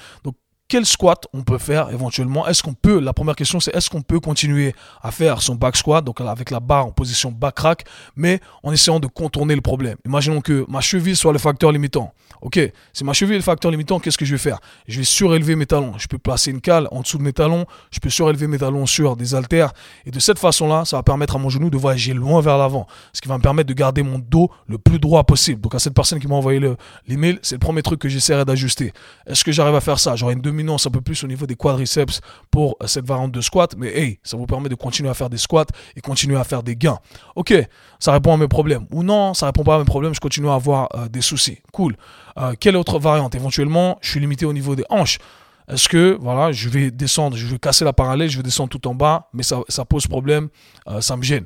Quel 0.68 0.86
squat 0.86 1.28
on 1.34 1.44
peut 1.44 1.58
faire 1.58 1.90
éventuellement? 1.92 2.48
Est-ce 2.48 2.64
qu'on 2.64 2.74
peut, 2.74 3.00
la 3.00 3.14
première 3.14 3.36
question 3.36 3.60
c'est 3.60 3.76
est-ce 3.76 3.90
qu'on 3.90 4.02
peut 4.02 4.20
continuer 4.20 4.74
à 5.02 5.12
faire 5.12 5.42
son 5.42 5.56
back 5.56 5.78
squat, 5.78 6.04
donc 6.04 6.20
avec 6.22 6.50
la 6.50 6.60
barre 6.60 6.88
en 6.88 6.92
position 6.92 7.32
back 7.32 7.60
rack, 7.60 7.86
mais 8.16 8.40
en 8.64 8.72
essayant 8.72 9.00
de 9.00 9.08
contourner 9.08 9.56
le 9.56 9.62
problème? 9.62 9.98
Imaginons 10.06 10.42
que 10.42 10.66
ma 10.68 10.82
cheville 10.82 11.16
soit 11.16 11.34
le 11.34 11.40
facteur 11.40 11.72
limitant. 11.72 12.14
Ok, 12.42 12.60
si 12.92 13.04
ma 13.06 13.14
cheville 13.14 13.36
est 13.36 13.38
le 13.38 13.44
facteur 13.44 13.72
limitant, 13.72 14.00
qu'est-ce 14.00 14.18
que 14.18 14.26
je 14.26 14.34
vais 14.34 14.40
faire? 14.40 14.60
Je 14.88 14.98
vais 14.98 15.06
surélever 15.06 15.56
mes 15.56 15.66
talons. 15.66 15.94
Je 15.98 16.08
peux 16.08 16.18
placer 16.18 16.52
une 16.52 16.60
cale 16.60 16.90
en 16.92 17.02
dessous 17.02 17.18
de 17.18 17.24
mes 17.24 17.32
talons, 17.32 17.66
je 17.90 18.00
peux 18.00 18.10
surélever 18.10 18.48
mes 18.48 18.58
talons 18.58 18.86
sur 18.86 19.16
des 19.16 19.34
haltères, 19.34 19.72
et 20.06 20.12
de 20.12 20.20
cette 20.20 20.40
façon-là, 20.40 20.84
ça 20.84 20.98
va 20.98 21.04
permettre 21.04 21.38
à 21.38 21.40
mon 21.40 21.50
genou 21.50 21.70
de 21.70 21.78
voyager 21.78 22.14
loin 22.14 22.42
vers 22.42 22.58
l'avant, 22.58 22.86
ce 23.14 23.22
qui 23.22 23.30
va 23.30 23.38
me 23.38 23.42
permettre 23.42 23.70
de 23.70 23.74
garder 23.74 24.04
mon 24.04 24.20
dos 24.20 24.50
le 24.68 24.78
plus 24.78 25.00
droit 25.00 25.24
possible. 25.24 25.62
Donc 25.62 25.76
à 25.76 25.80
cette 25.80 25.94
personne 25.94 26.20
qui 26.20 26.28
m'a 26.28 26.36
envoyé 26.36 26.60
l'email, 27.08 27.40
c'est 27.44 27.56
le 27.56 27.60
premier 27.60 27.82
truc 27.82 28.02
que 28.02 28.10
j'essaierai 28.10 28.44
d'ajuster. 28.44 28.92
Est-ce 29.26 29.46
que 29.46 29.52
j'arrive 29.54 29.76
à 29.76 29.82
faire 29.82 30.00
ça? 30.00 30.18
J'aurai 30.18 30.34
une 30.34 30.42
dominance 30.64 30.88
un 30.88 30.92
peu 30.92 31.02
plus 31.02 31.24
au 31.24 31.28
niveau 31.28 31.46
des 31.46 31.56
quadriceps 31.56 32.22
pour 32.50 32.78
euh, 32.82 32.88
cette 32.88 33.06
variante 33.06 33.32
de 33.32 33.42
squat, 33.42 33.76
mais 33.78 33.88
hey, 33.88 34.20
ça 34.24 34.38
vous 34.38 34.46
permet 34.46 34.70
de 34.70 34.76
continuer 34.76 35.10
à 35.10 35.14
faire 35.14 35.30
des 35.30 35.38
squats 35.38 35.66
et 35.96 36.02
continuer 36.02 36.38
à 36.38 36.44
faire 36.44 36.64
des 36.64 36.76
gains. 36.76 37.00
Ok, 37.36 37.54
ça 38.00 38.14
répond 38.14 38.34
à 38.34 38.38
mes 38.38 38.48
problèmes. 38.48 38.88
Ou 38.92 39.04
non, 39.04 39.34
ça 39.34 39.48
répond 39.48 39.64
pas 39.64 39.76
à 39.76 39.80
mes 39.80 39.86
problèmes, 39.86 40.14
je 40.14 40.20
continue 40.20 40.50
à 40.50 40.56
avoir 40.56 40.90
euh, 40.96 41.10
des 41.10 41.22
soucis. 41.22 41.60
Cool. 41.72 41.96
Euh, 42.38 42.54
quelle 42.60 42.78
autre 42.78 43.00
variante? 43.00 43.36
Éventuellement, 43.36 43.98
je 44.02 44.12
suis 44.12 44.20
limité 44.20 44.46
au 44.46 44.54
niveau 44.54 44.76
des 44.76 44.86
hanches. 44.90 45.20
Est-ce 45.68 45.88
que, 45.88 46.18
voilà, 46.20 46.52
je 46.52 46.70
vais 46.70 46.92
descendre, 46.92 47.38
je 47.38 47.48
vais 47.48 47.60
casser 47.60 47.86
la 47.86 47.94
parallèle, 47.94 48.30
je 48.30 48.38
vais 48.38 48.44
descendre 48.44 48.70
tout 48.70 48.86
en 48.88 48.96
bas, 48.96 49.30
mais 49.34 49.44
ça, 49.44 49.62
ça 49.70 49.86
pose 49.86 50.08
problème, 50.08 50.50
ça 51.00 51.16
me 51.16 51.24
gêne. 51.24 51.46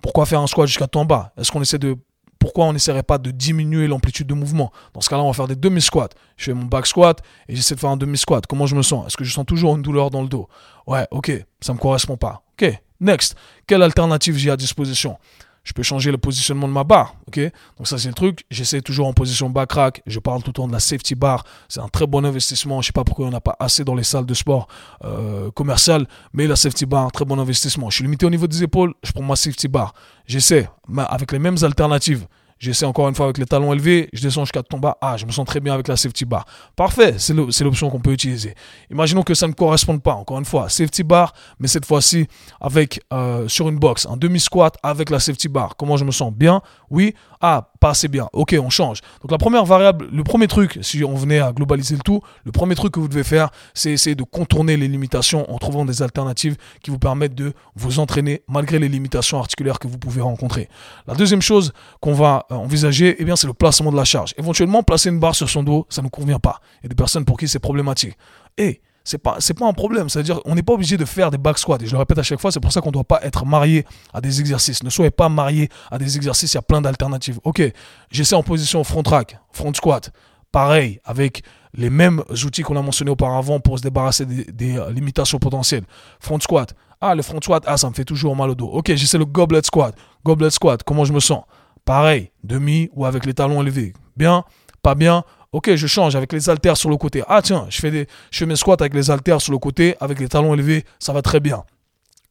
Pourquoi 0.00 0.24
faire 0.24 0.40
un 0.40 0.46
squat 0.46 0.68
jusqu'à 0.68 0.86
tout 0.86 1.00
en 1.00 1.04
bas? 1.04 1.32
Est-ce 1.36 1.50
qu'on 1.50 1.62
essaie 1.62 1.78
de 1.78 1.96
pourquoi 2.38 2.66
on 2.66 2.72
n'essaierait 2.72 3.02
pas 3.02 3.18
de 3.18 3.30
diminuer 3.30 3.86
l'amplitude 3.86 4.26
de 4.26 4.34
mouvement? 4.34 4.72
Dans 4.94 5.00
ce 5.00 5.08
cas-là, 5.08 5.22
on 5.22 5.28
va 5.28 5.32
faire 5.32 5.48
des 5.48 5.56
demi-squats. 5.56 6.10
Je 6.36 6.44
fais 6.44 6.54
mon 6.54 6.64
back 6.64 6.86
squat 6.86 7.22
et 7.48 7.56
j'essaie 7.56 7.74
de 7.74 7.80
faire 7.80 7.90
un 7.90 7.96
demi-squat. 7.96 8.46
Comment 8.46 8.66
je 8.66 8.76
me 8.76 8.82
sens? 8.82 9.06
Est-ce 9.06 9.16
que 9.16 9.24
je 9.24 9.32
sens 9.32 9.46
toujours 9.46 9.76
une 9.76 9.82
douleur 9.82 10.10
dans 10.10 10.22
le 10.22 10.28
dos? 10.28 10.48
Ouais, 10.86 11.06
ok, 11.10 11.32
ça 11.60 11.72
ne 11.72 11.78
me 11.78 11.82
correspond 11.82 12.16
pas. 12.16 12.42
Ok, 12.52 12.80
next. 13.00 13.36
Quelle 13.66 13.82
alternative 13.82 14.36
j'ai 14.36 14.50
à 14.50 14.56
disposition? 14.56 15.18
Je 15.66 15.72
peux 15.72 15.82
changer 15.82 16.12
le 16.12 16.16
positionnement 16.16 16.68
de 16.68 16.72
ma 16.72 16.84
barre. 16.84 17.16
ok? 17.26 17.40
Donc 17.76 17.88
ça 17.88 17.98
c'est 17.98 18.06
le 18.06 18.14
truc. 18.14 18.44
J'essaie 18.52 18.80
toujours 18.80 19.08
en 19.08 19.12
position 19.12 19.50
back 19.50 19.72
rack. 19.72 20.02
Je 20.06 20.20
parle 20.20 20.40
tout 20.40 20.50
le 20.50 20.52
temps 20.52 20.68
de 20.68 20.72
la 20.72 20.78
safety 20.78 21.16
bar. 21.16 21.44
C'est 21.68 21.80
un 21.80 21.88
très 21.88 22.06
bon 22.06 22.24
investissement. 22.24 22.80
Je 22.80 22.86
sais 22.86 22.92
pas 22.92 23.02
pourquoi 23.02 23.26
on 23.26 23.30
n'a 23.30 23.40
pas 23.40 23.56
assez 23.58 23.82
dans 23.82 23.96
les 23.96 24.04
salles 24.04 24.26
de 24.26 24.34
sport 24.34 24.68
euh, 25.04 25.50
commerciales, 25.50 26.06
mais 26.32 26.46
la 26.46 26.54
safety 26.54 26.86
bar, 26.86 27.04
un 27.04 27.10
très 27.10 27.24
bon 27.24 27.38
investissement. 27.40 27.90
Je 27.90 27.96
suis 27.96 28.04
limité 28.04 28.24
au 28.26 28.30
niveau 28.30 28.46
des 28.46 28.62
épaules. 28.62 28.94
Je 29.02 29.10
prends 29.10 29.24
ma 29.24 29.34
safety 29.34 29.66
bar. 29.66 29.92
J'essaie, 30.26 30.70
avec 30.96 31.32
les 31.32 31.40
mêmes 31.40 31.58
alternatives. 31.60 32.28
J'essaie 32.58 32.86
encore 32.86 33.08
une 33.08 33.14
fois 33.14 33.26
avec 33.26 33.38
les 33.38 33.44
talons 33.44 33.72
élevés, 33.72 34.08
je 34.12 34.22
descends 34.22 34.44
jusqu'à 34.44 34.62
ton. 34.62 34.80
Ah, 35.00 35.16
je 35.16 35.26
me 35.26 35.30
sens 35.30 35.46
très 35.46 35.60
bien 35.60 35.74
avec 35.74 35.88
la 35.88 35.96
safety 35.96 36.24
bar. 36.24 36.46
Parfait, 36.74 37.16
c'est 37.18 37.34
l'option 37.34 37.90
qu'on 37.90 38.00
peut 38.00 38.12
utiliser. 38.12 38.54
Imaginons 38.90 39.22
que 39.22 39.34
ça 39.34 39.46
ne 39.46 39.52
corresponde 39.52 40.02
pas. 40.02 40.14
Encore 40.14 40.38
une 40.38 40.44
fois, 40.44 40.68
safety 40.68 41.02
bar, 41.02 41.34
mais 41.58 41.68
cette 41.68 41.84
fois-ci 41.84 42.26
avec 42.60 43.00
euh, 43.12 43.46
sur 43.48 43.68
une 43.68 43.78
box, 43.78 44.06
un 44.06 44.16
demi 44.16 44.40
squat 44.40 44.76
avec 44.82 45.10
la 45.10 45.20
safety 45.20 45.48
bar. 45.48 45.76
Comment 45.76 45.96
je 45.96 46.04
me 46.04 46.10
sens? 46.10 46.32
Bien? 46.32 46.62
Oui? 46.88 47.14
Ah, 47.40 47.72
assez 47.88 48.08
bien. 48.08 48.28
Ok, 48.32 48.56
on 48.60 48.70
change. 48.70 49.00
Donc 49.22 49.30
la 49.30 49.38
première 49.38 49.64
variable, 49.64 50.08
le 50.12 50.24
premier 50.24 50.48
truc, 50.48 50.78
si 50.82 51.04
on 51.04 51.14
venait 51.14 51.40
à 51.40 51.52
globaliser 51.52 51.94
le 51.94 52.02
tout, 52.02 52.20
le 52.44 52.52
premier 52.52 52.74
truc 52.74 52.92
que 52.92 53.00
vous 53.00 53.08
devez 53.08 53.24
faire, 53.24 53.50
c'est 53.74 53.90
essayer 53.90 54.14
de 54.14 54.22
contourner 54.22 54.76
les 54.76 54.88
limitations 54.88 55.50
en 55.52 55.58
trouvant 55.58 55.84
des 55.84 56.02
alternatives 56.02 56.56
qui 56.82 56.90
vous 56.90 56.98
permettent 56.98 57.34
de 57.34 57.52
vous 57.74 57.98
entraîner 57.98 58.42
malgré 58.48 58.78
les 58.78 58.88
limitations 58.88 59.38
articulaires 59.38 59.78
que 59.78 59.88
vous 59.88 59.98
pouvez 59.98 60.22
rencontrer. 60.22 60.68
La 61.06 61.14
deuxième 61.14 61.42
chose 61.42 61.72
qu'on 62.00 62.14
va 62.14 62.46
euh, 62.50 62.54
envisager, 62.54 63.16
eh 63.18 63.24
bien, 63.24 63.36
c'est 63.36 63.46
le 63.46 63.54
placement 63.54 63.90
de 63.90 63.96
la 63.96 64.04
charge. 64.04 64.34
Éventuellement, 64.38 64.82
placer 64.82 65.08
une 65.10 65.20
barre 65.20 65.34
sur 65.34 65.48
son 65.48 65.62
dos, 65.62 65.86
ça 65.88 66.02
ne 66.02 66.08
convient 66.08 66.38
pas. 66.38 66.60
Il 66.80 66.84
y 66.84 66.86
a 66.86 66.88
des 66.88 66.96
personnes 66.96 67.24
pour 67.24 67.38
qui 67.38 67.48
c'est 67.48 67.58
problématique. 67.58 68.16
Et 68.58 68.80
c'est 69.06 69.18
pas 69.18 69.38
pas 69.38 69.66
un 69.66 69.72
problème. 69.72 70.08
C'est-à-dire, 70.08 70.40
on 70.44 70.56
n'est 70.56 70.64
pas 70.64 70.72
obligé 70.72 70.96
de 70.96 71.04
faire 71.04 71.30
des 71.30 71.38
back 71.38 71.58
squats. 71.58 71.78
Et 71.80 71.86
je 71.86 71.92
le 71.92 71.98
répète 71.98 72.18
à 72.18 72.24
chaque 72.24 72.40
fois, 72.40 72.50
c'est 72.50 72.60
pour 72.60 72.72
ça 72.72 72.80
qu'on 72.80 72.88
ne 72.88 72.94
doit 72.94 73.04
pas 73.04 73.20
être 73.22 73.46
marié 73.46 73.86
à 74.12 74.20
des 74.20 74.40
exercices. 74.40 74.82
Ne 74.82 74.90
soyez 74.90 75.12
pas 75.12 75.28
marié 75.28 75.68
à 75.90 75.98
des 75.98 76.16
exercices. 76.16 76.52
Il 76.52 76.56
y 76.56 76.58
a 76.58 76.62
plein 76.62 76.80
d'alternatives. 76.80 77.38
Ok, 77.44 77.62
j'essaie 78.10 78.34
en 78.34 78.42
position 78.42 78.82
front 78.82 79.04
rack, 79.06 79.38
front 79.52 79.72
squat. 79.72 80.10
Pareil, 80.50 81.00
avec 81.04 81.42
les 81.74 81.88
mêmes 81.88 82.22
outils 82.44 82.62
qu'on 82.62 82.76
a 82.76 82.82
mentionnés 82.82 83.12
auparavant 83.12 83.60
pour 83.60 83.78
se 83.78 83.82
débarrasser 83.82 84.26
des, 84.26 84.76
euh, 84.76 84.90
limitations 84.90 85.38
potentielles. 85.38 85.84
Front 86.18 86.40
squat. 86.40 86.74
Ah, 87.00 87.14
le 87.14 87.22
front 87.22 87.40
squat, 87.40 87.62
ah, 87.66 87.76
ça 87.76 87.88
me 87.88 87.94
fait 87.94 88.04
toujours 88.04 88.34
mal 88.34 88.50
au 88.50 88.54
dos. 88.54 88.68
Ok, 88.68 88.92
j'essaie 88.94 89.18
le 89.18 89.26
goblet 89.26 89.60
squat. 89.62 89.94
Goblet 90.24 90.50
squat, 90.50 90.82
comment 90.82 91.04
je 91.04 91.12
me 91.12 91.20
sens? 91.20 91.42
Pareil, 91.84 92.32
demi 92.42 92.90
ou 92.94 93.06
avec 93.06 93.24
les 93.24 93.34
talons 93.34 93.62
élevés. 93.62 93.92
Bien, 94.16 94.44
pas 94.82 94.94
bien, 94.94 95.22
Ok, 95.56 95.74
je 95.74 95.86
change 95.86 96.14
avec 96.16 96.34
les 96.34 96.50
haltères 96.50 96.76
sur 96.76 96.90
le 96.90 96.98
côté. 96.98 97.22
Ah 97.28 97.40
tiens, 97.40 97.64
je 97.70 97.78
fais, 97.78 97.90
des, 97.90 98.06
je 98.30 98.40
fais 98.40 98.44
mes 98.44 98.56
squats 98.56 98.76
avec 98.78 98.92
les 98.92 99.10
haltères 99.10 99.40
sur 99.40 99.52
le 99.52 99.58
côté, 99.58 99.96
avec 100.00 100.20
les 100.20 100.28
talons 100.28 100.52
élevés, 100.52 100.84
ça 100.98 101.14
va 101.14 101.22
très 101.22 101.40
bien. 101.40 101.64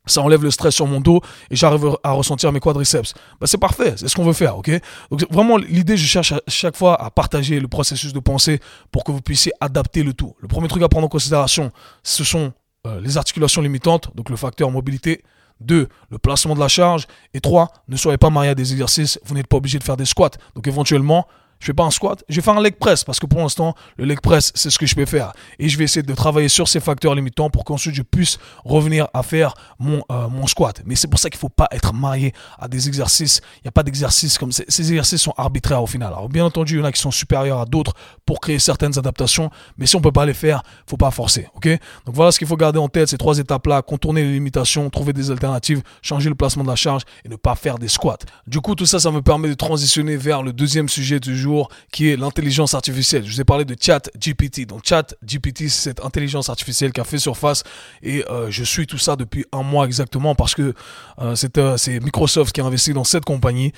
Ça 0.06 0.22
enlève 0.22 0.44
le 0.44 0.52
stress 0.52 0.76
sur 0.76 0.86
mon 0.86 1.02
dos 1.02 1.22
et 1.50 1.56
j'arrive 1.56 1.98
à 2.04 2.12
ressentir 2.12 2.52
mes 2.52 2.60
quadriceps. 2.60 3.16
Bah, 3.42 3.48
c'est 3.48 3.58
parfait, 3.58 3.96
c'est 3.98 4.08
ce 4.08 4.16
qu'on 4.16 4.26
veut 4.26 4.34
faire, 4.34 4.60
ok? 4.60 4.70
Donc 5.10 5.26
vraiment, 5.32 5.58
l'idée, 5.58 5.98
je 5.98 6.06
cherche 6.06 6.34
à 6.34 6.42
chaque 6.48 6.76
fois 6.76 7.04
à 7.04 7.10
partager 7.10 7.60
le 7.60 7.68
processus 7.68 8.14
de 8.14 8.20
pensée 8.20 8.60
pour 8.92 9.04
que 9.04 9.12
vous 9.12 9.22
puissiez 9.22 9.54
adapter 9.60 10.04
le 10.04 10.14
tout. 10.14 10.36
Le 10.40 10.48
premier 10.48 10.68
truc 10.68 10.84
à 10.84 10.88
prendre 10.88 11.08
en 11.08 11.10
considération, 11.10 11.72
ce 12.04 12.24
sont 12.24 12.54
euh, 12.86 13.02
les 13.02 13.18
articulations 13.18 13.64
limitantes, 13.64 14.16
donc 14.16 14.30
le 14.30 14.36
facteur 14.36 14.70
mobilité. 14.70 15.24
Deux, 15.62 15.88
le 16.12 16.20
placement 16.20 16.54
de 16.54 16.60
la 16.60 16.68
charge. 16.68 17.08
Et 17.34 17.40
trois, 17.40 17.70
ne 17.88 17.96
soyez 17.96 18.20
pas 18.20 18.30
marié 18.30 18.52
à 18.52 18.56
des 18.56 18.72
exercices. 18.74 19.20
Vous 19.26 19.34
n'êtes 19.34 19.48
pas 19.48 19.58
obligé 19.58 19.80
de 19.80 19.84
faire 19.84 19.98
des 19.98 20.06
squats. 20.06 20.38
Donc 20.54 20.68
éventuellement, 20.68 21.26
je 21.66 21.72
fais 21.72 21.74
pas 21.74 21.84
un 21.84 21.90
squat, 21.90 22.24
je 22.30 22.36
vais 22.36 22.44
faire 22.44 22.56
un 22.56 22.62
leg 22.62 22.76
press 22.76 23.04
parce 23.04 23.20
que 23.20 23.26
pour 23.26 23.40
l'instant, 23.40 23.74
le 23.98 24.06
leg 24.06 24.22
press, 24.22 24.52
c'est 24.54 24.70
ce 24.70 24.78
que 24.78 24.86
je 24.86 24.94
peux 24.94 25.08
faire. 25.08 25.34
Et 25.58 25.68
je 25.68 25.80
vais 25.80 25.86
essayer 25.86 26.04
de 26.04 26.14
travailler 26.14 26.48
sur 26.48 26.68
ces 26.68 26.80
facteurs 26.80 27.16
limitants 27.16 27.50
pour 27.50 27.66
qu'ensuite 27.66 27.96
je 27.96 28.04
puisse 28.04 28.38
revenir 28.64 29.08
à 29.16 29.24
faire 29.24 29.56
mon, 29.80 30.04
euh, 30.12 30.30
mon 30.30 30.46
squat. 30.46 30.84
Mais 30.86 30.94
c'est 30.94 31.08
pour 31.08 31.18
ça 31.18 31.32
qu'il 31.32 31.40
faut 31.40 31.50
pas 31.50 31.68
être 31.72 31.92
marié 31.92 32.34
à 32.60 32.68
des 32.68 32.88
exercices. 32.88 33.42
Il 33.56 33.62
n'y 33.64 33.70
a 33.70 33.72
pas 33.72 33.82
d'exercices 33.82 34.38
comme 34.38 34.52
ces, 34.52 34.66
ces 34.68 34.92
exercices 34.92 35.24
sont 35.24 35.34
arbitraires 35.38 35.82
au 35.82 35.88
final. 35.88 36.10
Alors 36.10 36.30
bien 36.30 36.46
entendu, 36.46 36.76
il 36.76 36.80
y 36.82 36.82
en 36.84 36.86
a 36.86 36.92
qui 36.92 37.02
sont 37.02 37.10
supérieurs 37.10 37.62
à 37.62 37.66
d'autres 37.66 37.94
pour 38.28 38.42
créer 38.42 38.60
certaines 38.60 39.00
adaptations, 39.00 39.50
mais 39.80 39.88
si 39.88 39.96
on 39.96 40.02
peut 40.02 40.12
pas 40.12 40.28
les 40.28 40.36
faire, 40.36 40.62
faut 40.88 40.98
pas 40.98 41.10
forcer, 41.10 41.48
ok? 41.56 41.68
Donc 42.06 42.14
voilà 42.14 42.32
ce 42.32 42.38
qu'il 42.38 42.48
faut 42.48 42.58
garder 42.58 42.78
en 42.78 42.90
tête, 42.90 43.10
ces 43.10 43.18
trois 43.18 43.40
étapes-là, 43.40 43.82
contourner 43.82 44.22
les 44.22 44.34
limitations, 44.34 44.88
trouver 44.92 45.14
des 45.14 45.32
alternatives, 45.32 45.82
changer 46.04 46.30
le 46.30 46.36
placement 46.36 46.64
de 46.64 46.70
la 46.70 46.76
charge 46.76 47.02
et 47.24 47.30
ne 47.30 47.38
pas 47.38 47.56
faire 47.56 47.80
des 47.80 47.88
squats. 47.88 48.20
Du 48.46 48.62
coup, 48.62 48.76
tout 48.76 48.86
ça, 48.86 49.00
ça 49.00 49.10
me 49.10 49.24
permet 49.24 49.50
de 49.50 49.56
transitionner 49.56 50.16
vers 50.16 50.44
le 50.44 50.54
deuxième 50.54 50.90
sujet 50.90 51.20
du 51.20 51.36
jour 51.36 51.55
qui 51.92 52.10
est 52.10 52.18
l'intelligence 52.18 52.74
artificielle. 52.74 53.26
Je 53.26 53.32
vous 53.32 53.42
ai 53.42 53.46
parlé 53.46 53.66
de 53.66 53.76
Chat 53.80 54.10
GPT. 54.18 54.68
Donc 54.68 54.82
Chat 54.84 55.16
GPT, 55.24 55.70
c'est 55.70 55.90
cette 55.90 56.04
intelligence 56.04 56.50
artificielle 56.50 56.92
qui 56.92 57.02
a 57.02 57.04
fait 57.04 57.18
surface 57.18 57.64
et 58.02 58.24
euh, 58.30 58.50
je 58.50 58.64
suis 58.64 58.88
tout 58.88 58.98
ça 58.98 59.16
depuis 59.16 59.46
un 59.52 59.64
mois 59.64 59.86
exactement 59.86 60.36
parce 60.36 60.56
que 60.56 60.74
euh, 61.20 61.36
euh, 61.58 61.78
c'est 61.78 62.00
Microsoft 62.00 62.54
qui 62.54 62.62
a 62.62 62.66
investi 62.66 62.94
dans 62.94 63.04
cette 63.04 63.26
compagnie. 63.26 63.72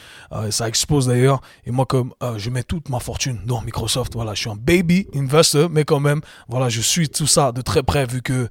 ça 0.50 0.68
expose 0.68 1.08
d'ailleurs. 1.08 1.42
Et 1.66 1.72
moi, 1.72 1.86
comme 1.86 2.14
je 2.38 2.50
mets 2.50 2.64
toute 2.64 2.90
ma 2.90 3.00
fortune 3.00 3.40
dans 3.46 3.62
Microsoft, 3.62 4.14
voilà, 4.14 4.34
je 4.34 4.42
suis 4.42 4.50
un 4.50 4.56
baby 4.56 5.08
investor, 5.16 5.70
mais 5.70 5.84
quand 5.84 6.00
même, 6.00 6.22
voilà, 6.48 6.70
je 6.70 6.82
suis 6.82 7.10
tout 7.10 7.28
ça 7.28 7.52
de 7.52 7.62
très 7.62 7.84
près 7.84 8.06
vu 8.06 8.22
que 8.22 8.50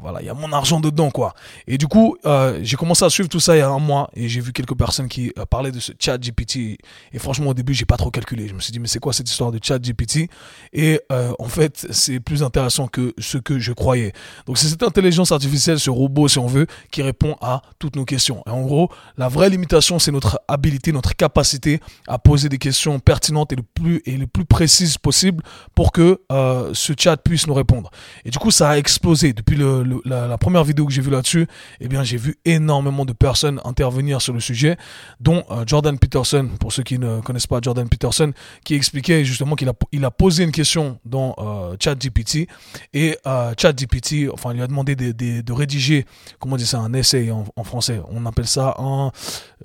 voilà, 0.00 0.20
il 0.20 0.26
y 0.26 0.28
a 0.28 0.34
mon 0.34 0.52
argent 0.52 0.80
dedans, 0.80 1.10
quoi. 1.10 1.34
Et 1.66 1.78
du 1.78 1.86
coup, 1.86 2.16
j'ai 2.62 2.76
commencé 2.76 3.04
à 3.04 3.10
suivre 3.10 3.28
tout 3.28 3.40
ça 3.40 3.56
il 3.56 3.60
y 3.60 3.62
a 3.62 3.68
un 3.68 3.78
mois 3.78 4.10
et 4.14 4.28
j'ai 4.28 4.40
vu 4.40 4.52
quelques 4.52 4.76
personnes 4.76 5.08
qui 5.08 5.32
parlaient 5.50 5.72
de 5.72 5.80
ce 5.80 5.92
Chat 5.98 6.18
GPT. 6.18 6.78
Et 7.12 7.18
franchement, 7.18 7.50
au 7.50 7.54
début, 7.54 7.74
j'ai 7.74 7.86
pas 7.86 7.96
trop 7.96 8.10
calculé. 8.10 8.43
Je 8.46 8.54
me 8.54 8.60
suis 8.60 8.72
dit, 8.72 8.78
mais 8.78 8.88
c'est 8.88 8.98
quoi 8.98 9.12
cette 9.12 9.28
histoire 9.28 9.52
de 9.52 9.58
chat 9.62 9.78
GPT 9.78 10.28
Et 10.72 11.00
euh, 11.12 11.32
en 11.38 11.48
fait, 11.48 11.86
c'est 11.90 12.20
plus 12.20 12.42
intéressant 12.42 12.88
que 12.88 13.14
ce 13.18 13.38
que 13.38 13.58
je 13.58 13.72
croyais. 13.72 14.12
Donc, 14.46 14.58
c'est 14.58 14.68
cette 14.68 14.82
intelligence 14.82 15.32
artificielle, 15.32 15.78
ce 15.78 15.90
robot, 15.90 16.28
si 16.28 16.38
on 16.38 16.46
veut, 16.46 16.66
qui 16.90 17.02
répond 17.02 17.36
à 17.40 17.62
toutes 17.78 17.96
nos 17.96 18.04
questions. 18.04 18.42
Et 18.46 18.50
en 18.50 18.62
gros, 18.62 18.90
la 19.16 19.28
vraie 19.28 19.50
limitation, 19.50 19.98
c'est 19.98 20.12
notre 20.12 20.40
habilité, 20.48 20.92
notre 20.92 21.14
capacité 21.16 21.80
à 22.08 22.18
poser 22.18 22.48
des 22.48 22.58
questions 22.58 22.98
pertinentes 23.00 23.52
et 23.52 23.56
le 23.56 23.62
plus, 23.62 24.02
et 24.06 24.16
le 24.16 24.26
plus 24.26 24.44
précises 24.44 24.98
possible 24.98 25.42
pour 25.74 25.92
que 25.92 26.20
euh, 26.32 26.70
ce 26.74 26.92
chat 26.98 27.16
puisse 27.16 27.46
nous 27.46 27.54
répondre. 27.54 27.90
Et 28.24 28.30
du 28.30 28.38
coup, 28.38 28.50
ça 28.50 28.70
a 28.70 28.78
explosé. 28.78 29.32
Depuis 29.32 29.56
le, 29.56 29.84
la, 30.04 30.38
première 30.38 30.64
vidéo 30.64 30.86
que 30.86 30.92
j'ai 30.92 31.00
vue 31.00 31.10
là-dessus, 31.10 31.46
eh 31.80 31.88
bien, 31.88 32.02
j'ai 32.02 32.16
vu 32.16 32.36
énormément 32.44 33.04
de 33.04 33.12
personnes 33.12 33.60
intervenir 33.64 34.20
sur 34.20 34.32
le 34.32 34.40
sujet, 34.40 34.76
dont 35.20 35.44
euh, 35.50 35.64
Jordan 35.66 35.98
Peterson, 35.98 36.48
pour 36.60 36.72
ceux 36.72 36.82
qui 36.82 36.98
ne 36.98 37.20
connaissent 37.20 37.46
pas 37.46 37.60
Jordan 37.62 37.88
Peterson, 37.88 38.32
qui 38.64 38.74
expliquait 38.74 39.24
justement 39.24 39.56
qu'il 39.56 39.68
a, 39.68 39.74
il 39.92 40.04
a 40.04 40.10
posé 40.10 40.44
une 40.44 40.52
question 40.52 40.98
dans 41.04 41.34
euh, 41.38 41.76
ChatGPT 41.80 42.48
et 42.92 43.18
euh, 43.26 43.52
ChatGPT, 43.58 44.28
enfin, 44.32 44.52
lui 44.52 44.62
a 44.62 44.66
demandé 44.66 44.96
de, 44.96 45.12
de, 45.12 45.52
rédiger, 45.52 46.04
comment 46.38 46.54
on 46.54 46.58
dit 46.58 46.66
ça, 46.66 46.78
un 46.78 46.92
essai 46.92 47.30
en, 47.30 47.64
français. 47.64 48.00
On 48.10 48.26
appelle 48.26 48.46
ça 48.46 48.74
un, 48.78 49.10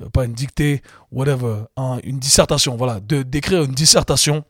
euh, 0.02 0.10
pas 0.12 0.26
une 0.26 0.34
dictée, 0.34 0.82
whatever, 1.12 1.64
une 2.04 2.20
dissertation, 2.20 2.78
voilà, 2.78 3.00
de 3.00 3.24
d'écrire 3.24 3.64
une 3.64 3.74
dissertation 3.74 4.44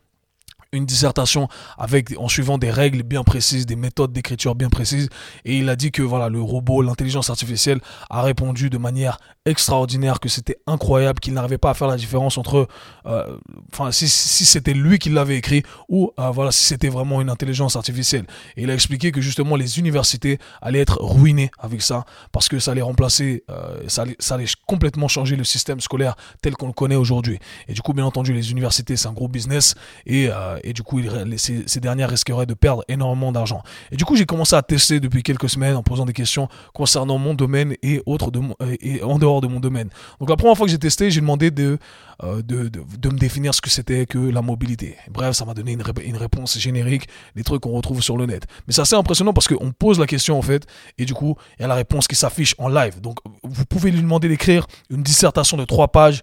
une 0.71 0.85
dissertation 0.85 1.47
avec 1.77 2.13
en 2.17 2.27
suivant 2.27 2.57
des 2.57 2.69
règles 2.69 3.03
bien 3.03 3.23
précises, 3.23 3.65
des 3.65 3.75
méthodes 3.75 4.13
d'écriture 4.13 4.55
bien 4.55 4.69
précises. 4.69 5.09
Et 5.45 5.57
il 5.57 5.69
a 5.69 5.75
dit 5.75 5.91
que 5.91 6.01
voilà, 6.01 6.29
le 6.29 6.41
robot, 6.41 6.81
l'intelligence 6.81 7.29
artificielle 7.29 7.79
a 8.09 8.21
répondu 8.21 8.69
de 8.69 8.77
manière 8.77 9.17
extraordinaire 9.45 10.19
que 10.19 10.29
c'était 10.29 10.57
incroyable 10.67 11.19
qu'il 11.19 11.33
n'arrivait 11.33 11.57
pas 11.57 11.71
à 11.71 11.73
faire 11.73 11.87
la 11.87 11.95
différence 11.95 12.37
entre 12.37 12.67
euh, 13.05 13.37
enfin 13.73 13.91
si, 13.91 14.07
si 14.07 14.45
c'était 14.45 14.73
lui 14.73 14.99
qui 14.99 15.09
l'avait 15.09 15.37
écrit 15.37 15.63
ou 15.87 16.11
euh, 16.19 16.29
voilà 16.29 16.51
si 16.51 16.63
c'était 16.63 16.89
vraiment 16.89 17.21
une 17.21 17.29
intelligence 17.29 17.75
artificielle. 17.75 18.25
Et 18.57 18.63
il 18.63 18.71
a 18.71 18.73
expliqué 18.73 19.11
que 19.11 19.21
justement 19.21 19.55
les 19.55 19.79
universités 19.79 20.37
allaient 20.61 20.79
être 20.79 21.01
ruinées 21.01 21.49
avec 21.57 21.81
ça 21.81 22.05
parce 22.31 22.47
que 22.47 22.59
ça 22.59 22.71
allait 22.71 22.81
remplacer 22.81 23.43
euh, 23.49 23.79
ça, 23.87 24.03
allait, 24.03 24.15
ça 24.19 24.35
allait 24.35 24.45
complètement 24.67 25.07
changer 25.07 25.35
le 25.35 25.43
système 25.43 25.79
scolaire 25.79 26.15
tel 26.41 26.55
qu'on 26.55 26.67
le 26.67 26.73
connaît 26.73 26.95
aujourd'hui. 26.95 27.39
Et 27.67 27.73
du 27.73 27.81
coup 27.81 27.93
bien 27.93 28.05
entendu 28.05 28.33
les 28.33 28.51
universités 28.51 28.97
c'est 28.97 29.07
un 29.07 29.13
gros 29.13 29.27
business. 29.27 29.73
Et 30.05 30.29
et 30.63 30.73
du 30.73 30.83
coup, 30.83 31.01
ces, 31.37 31.79
dernières 31.79 32.09
risqueraient 32.09 32.45
de 32.45 32.53
perdre 32.53 32.83
énormément 32.87 33.31
d'argent. 33.31 33.63
Et 33.91 33.95
du 33.95 34.05
coup, 34.05 34.15
j'ai 34.15 34.25
commencé 34.25 34.55
à 34.55 34.61
tester 34.61 34.99
depuis 34.99 35.23
quelques 35.23 35.49
semaines 35.49 35.75
en 35.75 35.83
posant 35.83 36.05
des 36.05 36.13
questions 36.13 36.47
concernant 36.73 37.17
mon 37.17 37.33
domaine 37.33 37.75
et 37.83 38.01
autres 38.05 38.31
de, 38.31 38.41
et 38.81 39.01
en 39.03 39.17
dehors 39.17 39.41
de 39.41 39.47
mon 39.47 39.59
domaine. 39.59 39.89
Donc 40.19 40.29
la 40.29 40.35
première 40.35 40.57
fois 40.57 40.65
que 40.65 40.71
j'ai 40.71 40.79
testé, 40.79 41.11
j'ai 41.11 41.21
demandé 41.21 41.51
de, 41.51 41.77
euh, 42.23 42.41
de, 42.41 42.67
de, 42.69 43.09
me 43.09 43.17
définir 43.17 43.53
ce 43.53 43.61
que 43.61 43.69
c'était 43.69 44.05
que 44.05 44.17
la 44.17 44.41
mobilité. 44.41 44.97
Bref, 45.09 45.35
ça 45.35 45.45
m'a 45.45 45.53
donné 45.53 45.71
une, 45.71 45.83
une, 46.03 46.17
réponse 46.17 46.57
générique, 46.57 47.07
des 47.35 47.43
trucs 47.43 47.61
qu'on 47.61 47.71
retrouve 47.71 48.01
sur 48.01 48.17
le 48.17 48.25
net. 48.25 48.43
Mais 48.67 48.73
c'est 48.73 48.81
assez 48.81 48.95
impressionnant 48.95 49.33
parce 49.33 49.47
qu'on 49.47 49.71
pose 49.71 49.99
la 49.99 50.05
question 50.05 50.37
en 50.37 50.41
fait, 50.41 50.65
et 50.97 51.05
du 51.05 51.13
coup, 51.13 51.35
il 51.57 51.61
y 51.61 51.65
a 51.65 51.67
la 51.67 51.75
réponse 51.75 52.07
qui 52.07 52.15
s'affiche 52.15 52.55
en 52.57 52.67
live. 52.67 52.99
Donc 53.01 53.19
vous 53.43 53.65
pouvez 53.65 53.91
lui 53.91 54.01
demander 54.01 54.27
d'écrire 54.27 54.67
une 54.89 55.03
dissertation 55.03 55.57
de 55.57 55.65
trois 55.65 55.89
pages 55.89 56.21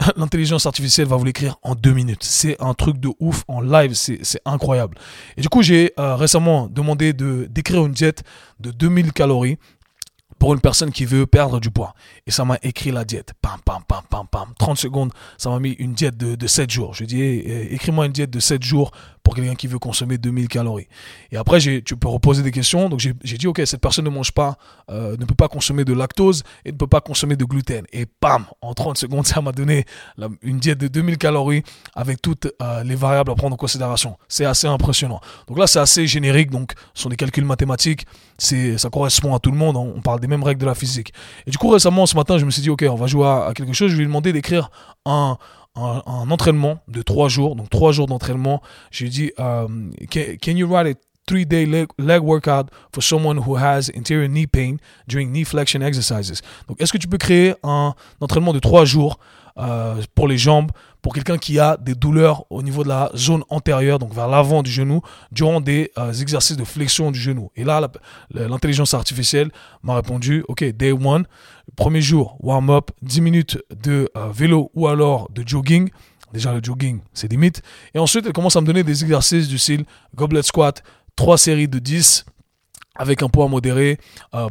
l'intelligence 0.16 0.66
artificielle 0.66 1.06
va 1.06 1.16
vous 1.16 1.24
l'écrire 1.24 1.56
en 1.62 1.74
deux 1.74 1.92
minutes. 1.92 2.22
C'est 2.22 2.60
un 2.60 2.74
truc 2.74 2.98
de 2.98 3.10
ouf 3.18 3.44
en 3.48 3.60
live, 3.60 3.94
c'est 3.94 4.40
incroyable. 4.44 4.96
Et 5.36 5.42
du 5.42 5.48
coup, 5.48 5.62
j'ai 5.62 5.92
euh, 5.98 6.16
récemment 6.16 6.68
demandé 6.68 7.12
de 7.12 7.46
d'écrire 7.50 7.84
une 7.84 7.92
diète 7.92 8.22
de 8.60 8.70
2000 8.70 9.12
calories 9.12 9.58
pour 10.38 10.54
une 10.54 10.60
personne 10.60 10.92
qui 10.92 11.04
veut 11.04 11.26
perdre 11.26 11.58
du 11.58 11.70
poids. 11.70 11.94
Et 12.26 12.30
ça 12.30 12.44
m'a 12.44 12.58
écrit 12.62 12.92
la 12.92 13.04
diète. 13.04 13.32
Pam, 13.42 13.58
pam, 13.64 13.82
pam, 13.88 14.02
pam, 14.08 14.26
pam. 14.30 14.54
30 14.56 14.78
secondes, 14.78 15.12
ça 15.36 15.50
m'a 15.50 15.58
mis 15.58 15.72
une 15.72 15.94
diète 15.94 16.16
de, 16.16 16.36
de 16.36 16.46
7 16.46 16.70
jours. 16.70 16.94
Je 16.94 17.04
dis, 17.04 17.20
écris-moi 17.20 18.06
une 18.06 18.12
diète 18.12 18.30
de 18.30 18.38
7 18.38 18.62
jours 18.62 18.92
quelqu'un 19.34 19.54
qui 19.54 19.66
veut 19.66 19.78
consommer 19.78 20.18
2000 20.18 20.48
calories. 20.48 20.88
Et 21.30 21.36
après, 21.36 21.58
tu 21.60 21.82
peux 21.96 22.08
reposer 22.08 22.42
des 22.42 22.50
questions. 22.50 22.88
Donc 22.88 23.00
j'ai 23.00 23.38
dit, 23.38 23.46
ok, 23.46 23.62
cette 23.64 23.80
personne 23.80 24.04
ne 24.04 24.10
mange 24.10 24.32
pas, 24.32 24.56
euh, 24.90 25.16
ne 25.16 25.24
peut 25.24 25.34
pas 25.34 25.48
consommer 25.48 25.84
de 25.84 25.92
lactose 25.92 26.42
et 26.64 26.72
ne 26.72 26.76
peut 26.76 26.86
pas 26.86 27.00
consommer 27.00 27.36
de 27.36 27.44
gluten. 27.44 27.84
Et 27.92 28.06
bam, 28.20 28.46
en 28.60 28.74
30 28.74 28.98
secondes, 28.98 29.26
ça 29.26 29.40
m'a 29.40 29.52
donné 29.52 29.84
une 30.42 30.58
diète 30.58 30.78
de 30.78 30.88
2000 30.88 31.18
calories 31.18 31.62
avec 31.94 32.22
toutes 32.22 32.48
euh, 32.62 32.82
les 32.84 32.94
variables 32.94 33.30
à 33.30 33.34
prendre 33.34 33.54
en 33.54 33.58
considération. 33.58 34.16
C'est 34.28 34.44
assez 34.44 34.66
impressionnant. 34.66 35.20
Donc 35.46 35.58
là, 35.58 35.66
c'est 35.66 35.80
assez 35.80 36.06
générique. 36.06 36.50
Donc 36.50 36.72
ce 36.94 37.02
sont 37.02 37.08
des 37.08 37.16
calculs 37.16 37.44
mathématiques. 37.44 38.06
Ça 38.38 38.90
correspond 38.90 39.34
à 39.34 39.38
tout 39.38 39.50
le 39.50 39.56
monde. 39.56 39.76
On 39.76 40.00
parle 40.00 40.20
des 40.20 40.28
mêmes 40.28 40.42
règles 40.42 40.60
de 40.60 40.66
la 40.66 40.74
physique. 40.74 41.12
Et 41.46 41.50
du 41.50 41.58
coup, 41.58 41.68
récemment, 41.68 42.06
ce 42.06 42.16
matin, 42.16 42.38
je 42.38 42.44
me 42.44 42.50
suis 42.50 42.62
dit, 42.62 42.70
ok, 42.70 42.84
on 42.88 42.94
va 42.94 43.06
jouer 43.06 43.26
à, 43.26 43.52
quelque 43.54 43.72
chose. 43.72 43.90
Je 43.90 43.96
lui 43.96 44.04
ai 44.04 44.06
demandé 44.06 44.32
d'écrire 44.32 44.70
un, 45.04 45.36
un, 45.76 46.30
entraînement 46.30 46.80
de 46.88 47.02
trois 47.02 47.28
jours, 47.28 47.56
donc 47.56 47.70
trois 47.70 47.92
jours 47.92 48.06
d'entraînement. 48.06 48.62
J'ai 48.90 49.08
dit, 49.08 49.32
um, 49.38 49.92
can, 50.10 50.52
you 50.56 50.66
write 50.66 50.86
a 50.86 50.98
three-day 51.26 51.66
leg, 51.66 51.88
leg, 51.98 52.22
workout 52.22 52.70
for 52.92 53.02
someone 53.02 53.38
who 53.38 53.56
has 53.56 53.90
interior 53.94 54.28
knee 54.28 54.46
pain 54.46 54.78
during 55.06 55.30
knee 55.30 55.44
flexion 55.44 55.80
exercises? 55.82 56.42
Donc, 56.68 56.80
est-ce 56.80 56.92
que 56.92 56.98
tu 56.98 57.06
peux 57.06 57.18
créer 57.18 57.54
un 57.62 57.94
entraînement 58.20 58.52
de 58.52 58.58
trois 58.58 58.84
jours 58.84 59.18
euh, 59.58 60.00
pour 60.14 60.28
les 60.28 60.38
jambes, 60.38 60.70
pour 61.02 61.14
quelqu'un 61.14 61.38
qui 61.38 61.58
a 61.58 61.76
des 61.76 61.94
douleurs 61.94 62.44
au 62.50 62.62
niveau 62.62 62.82
de 62.82 62.88
la 62.88 63.10
zone 63.14 63.44
antérieure, 63.48 63.98
donc 63.98 64.12
vers 64.12 64.28
l'avant 64.28 64.62
du 64.62 64.70
genou, 64.70 65.00
durant 65.30 65.60
des 65.60 65.92
euh, 65.98 66.12
exercices 66.12 66.56
de 66.56 66.64
flexion 66.64 67.10
du 67.10 67.18
genou. 67.18 67.50
Et 67.56 67.64
là, 67.64 67.88
l'intelligence 68.30 68.94
artificielle 68.94 69.50
m'a 69.82 69.94
répondu, 69.94 70.44
OK, 70.48 70.64
day 70.64 70.92
one, 70.92 71.24
premier 71.76 72.00
jour, 72.00 72.36
warm-up, 72.40 72.90
10 73.02 73.20
minutes 73.20 73.58
de 73.70 74.10
euh, 74.16 74.30
vélo 74.32 74.70
ou 74.74 74.88
alors 74.88 75.30
de 75.30 75.46
jogging. 75.46 75.88
Déjà, 76.32 76.52
le 76.52 76.60
jogging, 76.62 77.00
c'est 77.14 77.30
limite. 77.30 77.62
Et 77.94 77.98
ensuite, 77.98 78.26
elle 78.26 78.32
commence 78.32 78.56
à 78.56 78.60
me 78.60 78.66
donner 78.66 78.82
des 78.82 79.02
exercices 79.02 79.48
du 79.48 79.58
style 79.58 79.84
goblet 80.14 80.42
squat, 80.42 80.82
3 81.16 81.38
séries 81.38 81.68
de 81.68 81.78
10 81.78 82.24
avec 83.00 83.22
un 83.22 83.28
poids 83.28 83.46
modéré, 83.46 83.96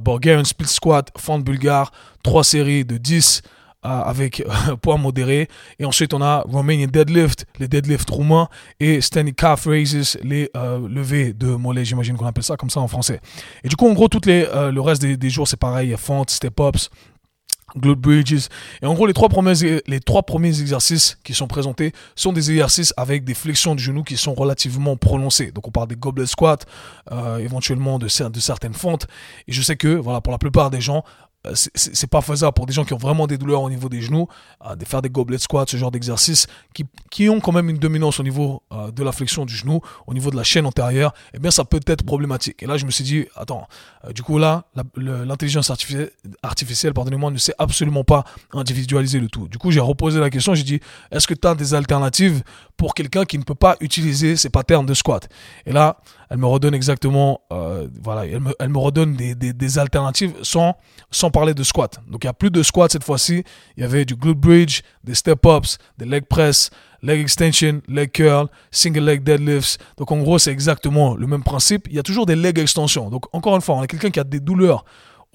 Bulgarian 0.01 0.45
split 0.45 0.69
squat, 0.69 1.11
fente 1.17 1.43
bulgare, 1.43 1.91
3 2.23 2.45
séries 2.45 2.85
de 2.85 2.97
10 2.97 3.41
avec 3.83 4.43
poids 4.81 4.97
modéré. 4.97 5.47
Et 5.79 5.85
ensuite, 5.85 6.13
on 6.13 6.21
a 6.21 6.41
Romanian 6.41 6.87
deadlift, 6.87 7.45
les 7.59 7.67
deadlifts 7.67 8.09
roumains, 8.09 8.49
et 8.79 9.01
standing 9.01 9.33
calf 9.33 9.65
raises, 9.65 10.17
les 10.23 10.49
euh, 10.55 10.87
levées 10.87 11.33
de 11.33 11.47
mollets, 11.47 11.85
j'imagine 11.85 12.17
qu'on 12.17 12.25
appelle 12.25 12.43
ça 12.43 12.57
comme 12.57 12.69
ça 12.69 12.79
en 12.79 12.87
français. 12.87 13.19
Et 13.63 13.69
du 13.69 13.75
coup, 13.75 13.87
en 13.87 13.93
gros, 13.93 14.07
toutes 14.07 14.25
les, 14.25 14.45
euh, 14.53 14.71
le 14.71 14.81
reste 14.81 15.01
des, 15.03 15.29
jours, 15.29 15.47
c'est 15.47 15.57
pareil, 15.57 15.95
fentes, 15.97 16.29
step-ups, 16.29 16.89
glute 17.77 17.99
bridges. 17.99 18.47
Et 18.81 18.85
en 18.85 18.93
gros, 18.93 19.05
les 19.05 19.13
trois, 19.13 19.29
premiers, 19.29 19.53
les 19.85 19.99
trois 19.99 20.23
premiers 20.23 20.59
exercices 20.61 21.17
qui 21.23 21.33
sont 21.33 21.47
présentés 21.47 21.91
sont 22.15 22.33
des 22.33 22.49
exercices 22.51 22.93
avec 22.97 23.23
des 23.23 23.33
flexions 23.33 23.75
du 23.75 23.83
genou 23.83 24.03
qui 24.03 24.17
sont 24.17 24.33
relativement 24.33 24.95
prononcées. 24.95 25.51
Donc, 25.51 25.67
on 25.67 25.71
parle 25.71 25.87
des 25.87 25.95
goblet 25.95 26.25
squats, 26.25 26.59
euh, 27.11 27.37
éventuellement 27.37 27.99
de, 27.99 28.07
de 28.29 28.39
certaines 28.39 28.73
fentes. 28.73 29.07
Et 29.47 29.53
je 29.53 29.61
sais 29.61 29.75
que, 29.75 29.89
voilà, 29.89 30.21
pour 30.21 30.31
la 30.31 30.37
plupart 30.37 30.69
des 30.69 30.81
gens, 30.81 31.03
c'est 31.53 32.09
pas 32.09 32.21
faisable 32.21 32.53
pour 32.53 32.65
des 32.65 32.73
gens 32.73 32.85
qui 32.85 32.93
ont 32.93 32.97
vraiment 32.97 33.27
des 33.27 33.37
douleurs 33.37 33.61
au 33.61 33.69
niveau 33.69 33.89
des 33.89 34.01
genoux, 34.01 34.27
euh, 34.65 34.75
de 34.75 34.85
faire 34.85 35.01
des 35.01 35.09
goblet 35.09 35.37
squats, 35.37 35.65
ce 35.67 35.77
genre 35.77 35.91
d'exercices 35.91 36.47
qui, 37.09 37.29
ont 37.29 37.39
quand 37.39 37.51
même 37.51 37.69
une 37.69 37.77
dominance 37.77 38.19
au 38.19 38.23
niveau 38.23 38.63
euh, 38.71 38.91
de 38.91 39.03
la 39.03 39.11
flexion 39.11 39.45
du 39.45 39.55
genou, 39.55 39.81
au 40.05 40.13
niveau 40.13 40.31
de 40.31 40.35
la 40.35 40.43
chaîne 40.43 40.65
antérieure, 40.65 41.13
eh 41.33 41.39
bien 41.39 41.51
ça 41.51 41.65
peut 41.65 41.79
être 41.85 42.03
problématique. 42.03 42.61
Et 42.63 42.65
là 42.65 42.77
je 42.77 42.85
me 42.85 42.91
suis 42.91 43.03
dit, 43.03 43.25
attends, 43.35 43.67
du 44.13 44.23
coup 44.23 44.37
là, 44.37 44.65
l'intelligence 44.95 45.69
artificielle, 45.69 46.11
artificielle 46.43 46.93
pardonnez-moi, 46.93 47.31
ne 47.31 47.37
sait 47.37 47.55
absolument 47.57 48.03
pas 48.03 48.23
individualiser 48.53 49.19
le 49.19 49.27
tout. 49.27 49.47
Du 49.47 49.57
coup 49.57 49.71
j'ai 49.71 49.79
reposé 49.79 50.19
la 50.19 50.29
question, 50.29 50.55
j'ai 50.55 50.63
dit, 50.63 50.79
est-ce 51.11 51.27
que 51.27 51.33
tu 51.33 51.47
as 51.47 51.55
des 51.55 51.73
alternatives 51.73 52.43
pour 52.77 52.93
quelqu'un 52.93 53.25
qui 53.25 53.37
ne 53.37 53.43
peut 53.43 53.55
pas 53.55 53.75
utiliser 53.81 54.37
ces 54.37 54.49
patterns 54.49 54.85
de 54.85 54.93
squat 54.93 55.27
Et 55.65 55.73
là, 55.73 55.97
elle 56.29 56.37
me 56.37 56.45
redonne 56.45 56.75
exactement, 56.75 57.41
voilà, 58.01 58.25
elle 58.25 58.39
me, 58.39 58.53
elle 58.59 58.69
me 58.69 58.77
redonne 58.77 59.15
des, 59.15 59.35
des, 59.35 59.51
des 59.53 59.79
alternatives 59.79 60.33
sans, 60.43 60.77
sans 61.09 61.31
parler 61.31 61.53
de 61.53 61.63
squat. 61.63 61.99
Donc 62.07 62.23
il 62.23 62.27
n'y 62.27 62.29
a 62.29 62.33
plus 62.33 62.51
de 62.51 62.61
squat 62.63 62.91
cette 62.91 63.03
fois-ci. 63.03 63.43
Il 63.75 63.81
y 63.81 63.83
avait 63.83 64.05
du 64.05 64.15
glute 64.15 64.37
bridge, 64.37 64.81
des 65.03 65.15
step-ups, 65.15 65.77
des 65.97 66.05
leg 66.05 66.25
press, 66.25 66.69
leg 67.01 67.21
extension, 67.21 67.81
leg 67.87 68.11
curl, 68.11 68.47
single 68.71 69.03
leg 69.03 69.23
deadlifts. 69.23 69.79
Donc 69.97 70.11
en 70.11 70.17
gros, 70.19 70.37
c'est 70.37 70.51
exactement 70.51 71.15
le 71.15 71.27
même 71.27 71.43
principe. 71.43 71.87
Il 71.89 71.95
y 71.95 71.99
a 71.99 72.03
toujours 72.03 72.25
des 72.25 72.35
leg 72.35 72.59
extensions. 72.59 73.09
Donc 73.09 73.25
encore 73.33 73.55
une 73.55 73.61
fois, 73.61 73.75
on 73.75 73.81
a 73.81 73.87
quelqu'un 73.87 74.11
qui 74.11 74.19
a 74.19 74.23
des 74.23 74.39
douleurs 74.39 74.85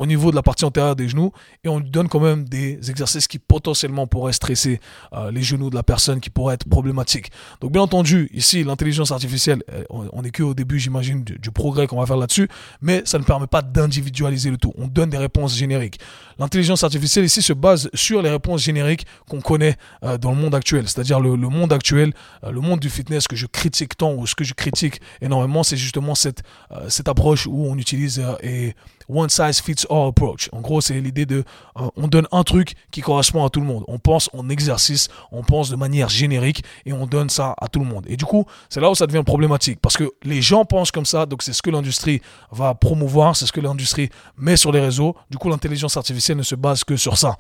au 0.03 0.07
niveau 0.07 0.33
de 0.33 0.37
la 0.37 0.43
partie 0.43 0.65
antérieure 0.65 0.97
des 0.97 1.09
genoux 1.09 1.31
et 1.63 1.69
on 1.69 1.79
lui 1.79 1.89
donne 1.89 2.09
quand 2.09 2.19
même 2.19 2.45
des 2.49 2.91
exercices 2.91 3.29
qui 3.29 3.39
potentiellement 3.39 4.09
pourraient 4.09 4.33
stresser 4.33 4.81
euh, 5.13 5.31
les 5.31 5.43
genoux 5.43 5.71
de 5.71 5.77
la 5.77 5.85
personne, 5.85 6.19
qui 6.19 6.29
pourraient 6.29 6.55
être 6.57 6.69
problématiques. 6.69 7.31
Donc 7.61 7.71
bien 7.71 7.83
entendu, 7.83 8.29
ici, 8.35 8.65
l'intelligence 8.65 9.13
artificielle, 9.13 9.63
euh, 9.73 9.85
on 9.91 10.23
n'est 10.23 10.33
qu'au 10.33 10.55
début, 10.55 10.81
j'imagine, 10.81 11.23
du, 11.23 11.51
progrès 11.53 11.87
qu'on 11.87 12.01
va 12.01 12.07
faire 12.07 12.17
là-dessus, 12.17 12.49
mais 12.81 13.03
ça 13.05 13.21
ne 13.21 13.23
permet 13.23 13.47
pas 13.47 13.63
d'individualiser 13.63 14.51
le 14.51 14.57
tout. 14.57 14.73
On 14.77 14.89
donne 14.89 15.11
des 15.11 15.19
réponses 15.19 15.57
génériques. 15.57 16.01
L'intelligence 16.39 16.85
artificielle 16.85 17.25
ici 17.25 17.43
se 17.43 17.53
base 17.53 17.91
sur 17.95 18.23
les 18.23 18.31
réponses 18.31 18.63
génériques 18.63 19.07
qu'on 19.29 19.41
connaît 19.41 19.77
euh, 20.05 20.19
dans 20.19 20.31
le 20.31 20.37
monde 20.37 20.55
actuel, 20.55 20.89
c'est-à-dire 20.89 21.21
le, 21.21 21.37
monde 21.37 21.73
actuel, 21.73 22.13
le 22.43 22.61
monde 22.61 22.81
du 22.81 22.91
fitness 22.91 23.29
que 23.29 23.37
je 23.37 23.47
critique 23.47 23.97
tant 23.97 24.13
ou 24.15 24.27
ce 24.27 24.35
que 24.35 24.45
je 24.45 24.55
critique 24.55 25.01
énormément, 25.21 25.63
c'est 25.63 25.77
justement 25.77 26.15
cette, 26.15 26.43
cette 26.89 27.09
approche 27.09 27.47
où 27.47 27.67
on 27.67 27.77
utilise 27.77 28.23
et 28.43 28.75
one 29.09 29.29
size 29.29 29.61
fits 29.61 29.85
all 29.91 30.09
approach. 30.09 30.49
En 30.53 30.61
gros, 30.61 30.81
c'est 30.81 31.01
l'idée 31.01 31.27
de 31.27 31.45
euh, 31.79 31.89
on 31.97 32.09
donne 32.09 32.27
un 32.33 32.43
truc 32.45 32.75
qui 32.91 33.01
correspond 33.01 33.45
à 33.45 33.51
tout 33.51 33.61
le 33.61 33.67
monde. 33.67 33.85
On 33.89 33.99
pense 33.99 34.31
en 34.33 34.49
exercice, 34.49 35.09
on 35.31 35.43
pense 35.43 35.71
de 35.71 35.77
manière 35.77 36.09
générique 36.09 36.65
et 36.87 36.93
on 36.93 37.07
donne 37.07 37.31
ça 37.31 37.55
à 37.61 37.69
tout 37.69 37.81
le 37.81 37.87
monde. 37.87 38.05
Et 38.09 38.17
du 38.17 38.25
coup, 38.25 38.47
c'est 38.69 38.81
là 38.81 38.91
où 38.91 38.95
ça 38.95 39.07
devient 39.07 39.23
problématique 39.25 39.79
parce 39.81 39.97
que 39.97 40.13
les 40.23 40.43
gens 40.43 40.65
pensent 40.65 40.91
comme 40.91 41.07
ça, 41.07 41.27
donc 41.27 41.43
c'est 41.43 41.53
ce 41.53 41.63
que 41.63 41.71
l'industrie 41.71 42.21
va 42.51 42.75
promouvoir, 42.75 43.37
c'est 43.37 43.47
ce 43.47 43.53
que 43.53 43.61
l'industrie 43.61 44.11
met 44.37 44.57
sur 44.57 44.73
les 44.73 44.81
réseaux. 44.81 45.17
Du 45.31 45.39
coup, 45.39 45.49
l'intelligence 45.49 45.97
artificielle 45.97 46.22
ne 46.31 46.43
se 46.43 46.55
base 46.55 46.85
que 46.85 46.97
sur 46.97 47.19
ça. 47.19 47.37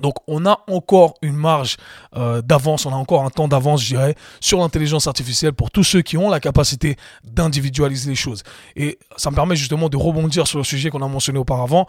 Donc 0.00 0.14
on 0.26 0.46
a 0.46 0.64
encore 0.68 1.14
une 1.22 1.36
marge 1.36 1.76
euh, 2.16 2.42
d'avance, 2.42 2.86
on 2.86 2.92
a 2.92 2.96
encore 2.96 3.24
un 3.24 3.30
temps 3.30 3.48
d'avance, 3.48 3.82
je 3.82 3.88
dirais, 3.88 4.14
sur 4.40 4.58
l'intelligence 4.58 5.06
artificielle 5.06 5.52
pour 5.52 5.70
tous 5.70 5.84
ceux 5.84 6.02
qui 6.02 6.16
ont 6.16 6.30
la 6.30 6.40
capacité 6.40 6.96
d'individualiser 7.24 8.10
les 8.10 8.16
choses. 8.16 8.42
Et 8.76 8.98
ça 9.16 9.30
me 9.30 9.36
permet 9.36 9.56
justement 9.56 9.88
de 9.88 9.96
rebondir 9.96 10.46
sur 10.46 10.58
le 10.58 10.64
sujet 10.64 10.90
qu'on 10.90 11.02
a 11.02 11.08
mentionné 11.08 11.38
auparavant. 11.38 11.86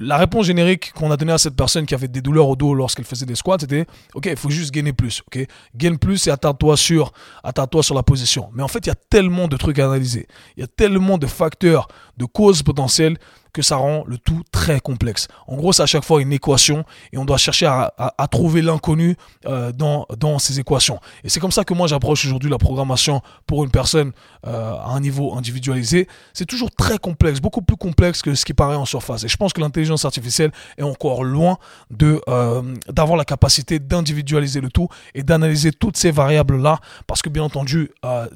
La 0.00 0.16
réponse 0.16 0.46
générique 0.46 0.92
qu'on 0.92 1.10
a 1.10 1.16
donnée 1.16 1.32
à 1.32 1.38
cette 1.38 1.56
personne 1.56 1.86
qui 1.86 1.94
avait 1.94 2.08
des 2.08 2.20
douleurs 2.20 2.48
au 2.48 2.56
dos 2.56 2.74
lorsqu'elle 2.74 3.04
faisait 3.04 3.26
des 3.26 3.34
squats, 3.34 3.58
c'était 3.60 3.86
OK, 4.14 4.26
il 4.26 4.36
faut 4.36 4.50
juste 4.50 4.72
gagner 4.72 4.92
plus. 4.92 5.22
OK, 5.26 5.46
gagne 5.74 5.98
plus 5.98 6.26
et 6.26 6.30
attarde-toi 6.30 6.76
sur, 6.76 7.12
attarde-toi 7.44 7.82
sur 7.82 7.94
la 7.94 8.02
position. 8.02 8.50
Mais 8.54 8.62
en 8.62 8.68
fait, 8.68 8.80
il 8.80 8.88
y 8.88 8.92
a 8.92 8.96
tellement 9.10 9.48
de 9.48 9.56
trucs 9.56 9.78
à 9.78 9.86
analyser. 9.86 10.26
Il 10.56 10.60
y 10.60 10.64
a 10.64 10.66
tellement 10.66 11.18
de 11.18 11.26
facteurs, 11.26 11.88
de 12.16 12.24
causes 12.24 12.62
potentielles 12.62 13.18
que 13.52 13.62
ça 13.62 13.76
rend 13.76 14.04
le 14.06 14.18
tout 14.18 14.42
très 14.52 14.80
complexe. 14.80 15.26
En 15.46 15.56
gros, 15.56 15.72
c'est 15.72 15.82
à 15.82 15.86
chaque 15.86 16.04
fois 16.04 16.20
une 16.22 16.32
équation 16.32 16.84
et 17.12 17.18
on 17.18 17.24
doit 17.24 17.38
chercher 17.38 17.66
à, 17.66 18.28
trouver 18.30 18.62
l'inconnu 18.62 19.16
euh, 19.46 19.72
dans, 19.72 20.06
dans 20.16 20.38
ces 20.38 20.60
équations. 20.60 21.00
Et 21.24 21.28
c'est 21.28 21.40
comme 21.40 21.50
ça 21.50 21.64
que 21.64 21.74
moi 21.74 21.86
j'approche 21.86 22.24
aujourd'hui 22.24 22.50
la 22.50 22.58
programmation 22.58 23.20
pour 23.46 23.64
une 23.64 23.70
personne 23.70 24.12
euh, 24.46 24.74
à 24.74 24.90
un 24.90 25.00
niveau 25.00 25.34
individualisé. 25.34 26.06
C'est 26.34 26.44
toujours 26.44 26.70
très 26.70 26.98
complexe, 26.98 27.40
beaucoup 27.40 27.62
plus 27.62 27.76
complexe 27.76 28.22
que 28.22 28.34
ce 28.34 28.44
qui 28.44 28.54
paraît 28.54 28.76
en 28.76 28.84
surface. 28.84 29.24
Et 29.24 29.28
je 29.28 29.36
pense 29.36 29.52
que 29.52 29.60
l'intelligence 29.68 30.04
artificielle 30.04 30.50
est 30.76 30.82
encore 30.82 31.24
loin 31.24 31.58
de 31.90 32.20
euh, 32.28 32.62
d'avoir 32.88 33.16
la 33.16 33.24
capacité 33.24 33.78
d'individualiser 33.78 34.60
le 34.60 34.70
tout 34.70 34.88
et 35.14 35.22
d'analyser 35.22 35.72
toutes 35.72 35.96
ces 35.96 36.10
variables 36.10 36.60
là, 36.60 36.80
parce 37.06 37.22
que 37.22 37.28
bien 37.28 37.42
entendu, 37.42 37.90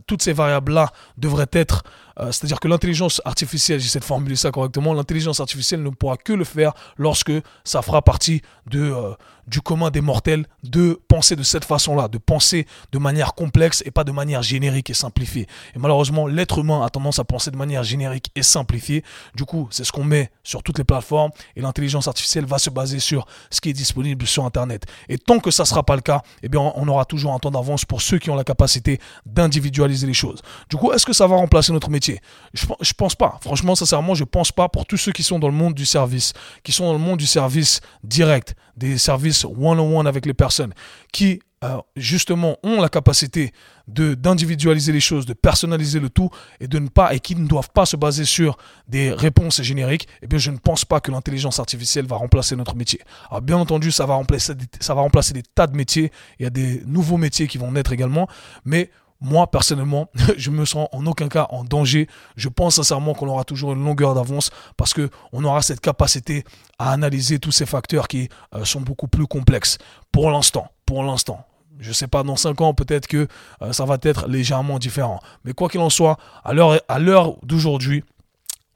toutes 0.07 0.23
ces 0.23 0.33
variables 0.33 0.73
là 0.73 0.91
devraient 1.17 1.51
être 1.53 1.83
euh, 2.19 2.33
c'est-à-dire 2.33 2.61
que 2.61 2.69
l'intelligence 2.69 3.21
artificielle, 3.25 3.81
j'essaie 3.81 4.01
de 4.01 4.05
formuler 4.05 4.37
ça 4.37 4.51
correctement, 4.51 4.95
l'intelligence 4.95 5.41
artificielle 5.41 5.83
ne 5.83 5.91
pourra 5.91 6.17
que 6.17 6.33
le 6.33 6.45
faire 6.45 6.73
lorsque 6.97 7.33
ça 7.65 7.83
fera 7.83 8.03
partie 8.03 8.43
de, 8.67 8.81
euh, 8.81 9.15
du 9.47 9.61
commun 9.61 9.91
des 9.91 10.01
mortels 10.01 10.47
de 10.63 11.01
penser 11.09 11.37
de 11.37 11.43
cette 11.43 11.65
façon-là, 11.65 12.09
de 12.09 12.19
penser 12.19 12.67
de 12.93 12.99
manière 12.99 13.35
complexe 13.35 13.83
et 13.87 13.91
pas 13.91 14.05
de 14.05 14.13
manière 14.13 14.43
générique 14.43 14.91
et 14.91 14.95
simplifiée. 14.95 15.47
Et 15.75 15.79
malheureusement, 15.79 16.27
l'être 16.27 16.59
humain 16.59 16.85
a 16.85 16.91
tendance 16.91 17.19
à 17.19 17.25
penser 17.25 17.51
de 17.51 17.57
manière 17.57 17.83
générique 17.83 18.31
et 18.35 18.43
simplifiée. 18.43 19.03
Du 19.35 19.45
coup, 19.45 19.69
c'est 19.71 19.85
ce 19.85 19.93
qu'on 19.93 20.05
met 20.05 20.31
sur 20.43 20.63
toutes 20.63 20.79
les 20.79 20.85
plateformes 20.85 21.31
et 21.57 21.61
l'intelligence 21.61 22.09
artificielle 22.09 22.45
va 22.45 22.59
se 22.59 22.71
baser 22.71 22.99
sur 22.99 23.27
ce 23.51 23.61
qui 23.61 23.71
est 23.71 23.75
disponible 23.75 24.27
sur 24.27 24.45
Internet. 24.45 24.85
Et 25.09 25.19
tant 25.19 25.39
que 25.39 25.51
ça 25.51 25.65
ne 25.65 25.69
sera 25.69 25.83
pas 25.83 25.97
le 25.97 26.03
cas, 26.03 26.23
eh 26.43 26.49
bien, 26.49 26.61
on 26.61 26.87
aura 26.89 27.05
toujours 27.05 27.33
un 27.33 27.39
temps 27.39 27.51
d'avance 27.51 27.85
pour 27.85 28.01
ceux 28.03 28.19
qui 28.19 28.31
ont 28.31 28.37
la 28.37 28.45
capacité 28.45 29.01
d'individualiser 29.27 30.07
les 30.07 30.15
choses. 30.15 30.43
Du 30.71 30.77
coup, 30.77 30.93
est-ce 30.93 31.07
que 31.07 31.13
ça 31.13 31.27
va 31.27 31.37
remplacer 31.37 31.73
notre 31.73 31.91
métier 31.91 32.02
je, 32.03 32.67
je 32.81 32.93
pense 32.93 33.15
pas. 33.15 33.39
Franchement, 33.43 33.75
sincèrement, 33.75 34.15
je 34.15 34.25
pense 34.25 34.53
pas 34.53 34.69
pour 34.69 34.87
tous 34.87 34.97
ceux 34.97 35.13
qui 35.13 35.23
sont 35.23 35.39
dans 35.39 35.49
le 35.49 35.55
monde 35.55 35.75
du 35.75 35.87
service, 35.87 36.33
qui 36.63 36.73
sont 36.73 36.85
dans 36.87 36.93
le 36.93 36.99
monde 36.99 37.19
du 37.19 37.27
service 37.27 37.81
direct, 38.05 38.55
des 38.77 38.99
services 38.99 39.45
one-on-one 39.45 40.07
avec 40.07 40.27
les 40.27 40.35
personnes, 40.35 40.75
qui 41.13 41.41
euh, 41.65 41.81
justement 41.95 42.57
ont 42.65 42.81
la 42.81 42.89
capacité 42.89 43.53
de 43.87 44.15
d'individualiser 44.15 44.91
les 44.91 45.01
choses, 45.01 45.27
de 45.27 45.33
personnaliser 45.33 46.01
le 46.01 46.11
tout 46.11 46.29
et 46.59 46.67
de 46.67 46.79
ne 46.81 46.89
pas 46.89 47.15
et 47.15 47.21
qui 47.21 47.37
ne 47.37 47.47
doivent 47.47 47.71
pas 47.73 47.87
se 47.87 47.97
baser 47.97 48.25
sur 48.25 48.57
des 48.89 49.13
réponses 49.13 49.63
génériques, 49.63 50.09
eh 50.23 50.27
bien 50.27 50.41
je 50.41 50.51
ne 50.51 50.57
pense 50.57 50.85
pas 50.85 50.99
que 51.01 51.13
l'intelligence 51.13 51.61
artificielle 51.61 52.07
va 52.07 52.17
remplacer 52.17 52.57
notre 52.57 52.75
métier. 52.75 53.01
Alors 53.31 53.43
bien 53.43 53.59
entendu, 53.59 53.93
ça 53.93 54.07
va 54.07 54.15
remplacer 54.15 54.55
ça 54.81 54.95
va 54.95 55.03
remplacer 55.03 55.35
des 55.35 55.43
tas 55.43 55.69
de 55.69 55.77
métiers, 55.77 56.11
il 56.41 56.43
y 56.43 56.47
a 56.47 56.51
des 56.51 56.83
nouveaux 56.85 57.17
métiers 57.17 57.47
qui 57.47 57.59
vont 57.59 57.71
naître 57.71 57.93
également, 57.93 58.27
mais 58.65 58.91
moi, 59.23 59.51
personnellement, 59.51 60.11
je 60.37 60.51
me 60.51 60.65
sens 60.65 60.89
en 60.93 61.07
aucun 61.07 61.29
cas 61.29 61.47
en 61.51 61.65
danger. 61.65 62.09
Je 62.37 62.49
pense 62.49 62.77
sincèrement 62.77 63.15
qu'on 63.15 63.29
aura 63.29 63.45
toujours 63.45 63.73
une 63.73 63.85
longueur 63.85 64.15
d'avance 64.15 64.51
parce 64.77 64.93
qu'on 64.93 65.45
aura 65.45 65.63
cette 65.63 65.81
capacité 65.81 66.45
à 66.79 66.91
analyser 66.91 67.39
tous 67.39 67.53
ces 67.53 67.65
facteurs 67.65 68.09
qui 68.09 68.29
euh, 68.55 68.65
sont 68.65 68.81
beaucoup 68.81 69.09
plus 69.09 69.27
complexes. 69.27 69.79
Pour 70.11 70.31
l'instant, 70.31 70.67
pour 70.85 71.05
l'instant. 71.05 71.47
Je 71.79 71.89
ne 71.89 71.95
sais 71.95 72.07
pas, 72.07 72.23
dans 72.23 72.37
5 72.37 72.61
ans, 72.61 72.75
peut-être 72.75 73.07
que 73.07 73.27
euh, 73.63 73.73
ça 73.73 73.85
va 73.85 73.97
être 74.03 74.29
légèrement 74.29 74.79
différent. 74.79 75.21
Mais 75.45 75.53
quoi 75.53 75.69
qu'il 75.69 75.81
en 75.81 75.91
soit, 75.91 76.17
à 76.45 76.53
l'heure 76.53 77.37
d'aujourd'hui, 77.43 78.05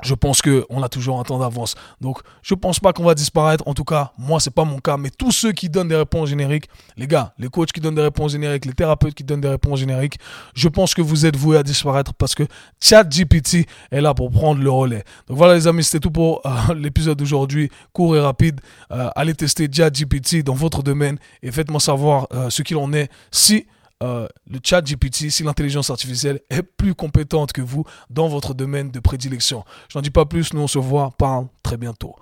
je 0.03 0.15
pense 0.15 0.43
qu'on 0.43 0.83
a 0.83 0.89
toujours 0.89 1.19
un 1.19 1.23
temps 1.23 1.39
d'avance. 1.39 1.75
Donc, 2.01 2.21
je 2.43 2.55
pense 2.55 2.81
pas 2.81 2.93
qu'on 2.93 3.05
va 3.05 3.15
disparaître. 3.15 3.67
En 3.67 3.75
tout 3.75 3.85
cas, 3.85 4.13
moi, 4.19 4.41
c'est 4.41 4.51
pas 4.53 4.65
mon 4.65 4.79
cas. 4.79 4.97
Mais 4.97 5.11
tous 5.11 5.33
ceux 5.33 5.53
qui 5.53 5.71
donnent 5.71 5.89
des 5.89 5.97
réponses 5.97 6.29
génériques, 6.29 6.69
les 6.97 7.07
gars, 7.07 7.33
les 7.39 7.49
coachs 7.49 7.73
qui 7.73 7.81
donnent 7.81 7.95
des 7.95 8.03
réponses 8.03 8.33
génériques, 8.33 8.67
les 8.67 8.75
thérapeutes 8.75 9.15
qui 9.15 9.25
donnent 9.25 9.41
des 9.41 9.49
réponses 9.49 9.81
génériques, 9.81 10.19
je 10.55 10.69
pense 10.69 10.95
que 10.95 11.01
vous 11.01 11.25
êtes 11.25 11.37
voués 11.37 11.57
à 11.57 11.63
disparaître 11.63 12.13
parce 12.15 12.35
que 12.35 12.43
ChatGPT 12.81 13.67
est 13.91 14.01
là 14.01 14.13
pour 14.13 14.31
prendre 14.31 14.63
le 14.63 14.71
relais. 14.71 15.05
Donc 15.29 15.39
voilà, 15.39 15.55
les 15.55 15.67
amis, 15.67 15.85
c'était 15.85 16.01
tout 16.01 16.11
pour 16.11 16.43
euh, 16.45 16.75
l'épisode 16.75 17.19
d'aujourd'hui. 17.19 17.71
Court 17.93 18.17
et 18.17 18.21
rapide. 18.21 18.61
Euh, 18.93 19.09
allez 19.17 19.35
tester 19.35 19.69
ChatGPT 19.73 20.43
dans 20.45 20.55
votre 20.55 20.83
domaine 20.83 21.19
et 21.43 21.51
faites-moi 21.51 21.81
savoir 21.81 22.27
euh, 22.35 22.51
ce 22.51 22.63
qu'il 22.63 22.77
en 22.77 22.93
est. 22.93 23.11
Si 23.31 23.67
euh, 24.03 24.29
le 24.51 24.59
chat 24.63 24.83
GPT, 24.83 25.31
si 25.31 25.43
l'intelligence 25.43 25.91
artificielle 25.91 26.41
est 26.51 26.63
plus 26.63 26.95
compétente 26.95 27.53
que 27.53 27.63
vous 27.63 27.85
dans 28.11 28.29
votre 28.29 28.55
domaine 28.55 28.91
de 28.91 29.01
prédilection. 29.01 29.65
Je 29.89 29.99
n'en 29.99 30.03
dis 30.03 30.11
pas 30.11 30.27
plus, 30.27 30.53
nous 30.53 30.61
on 30.61 30.69
se 30.69 30.79
voit, 30.79 31.13
parle 31.17 31.47
très 31.63 31.77
bientôt. 31.77 32.15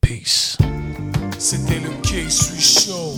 Peace. 0.00 0.56
C'était 1.38 1.80
le 1.80 1.90
K-Sui 2.02 2.60
Show. 2.60 3.14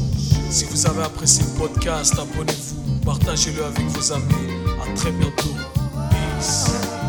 Si 0.50 0.64
vous 0.66 0.86
avez 0.86 1.02
apprécié 1.04 1.44
le 1.44 1.58
podcast, 1.58 2.14
abonnez-vous, 2.18 3.00
partagez-le 3.04 3.64
avec 3.64 3.86
vos 3.86 4.12
amis. 4.12 4.52
À 4.82 4.94
très 4.94 5.12
bientôt. 5.12 5.54
Peace. 6.10 7.01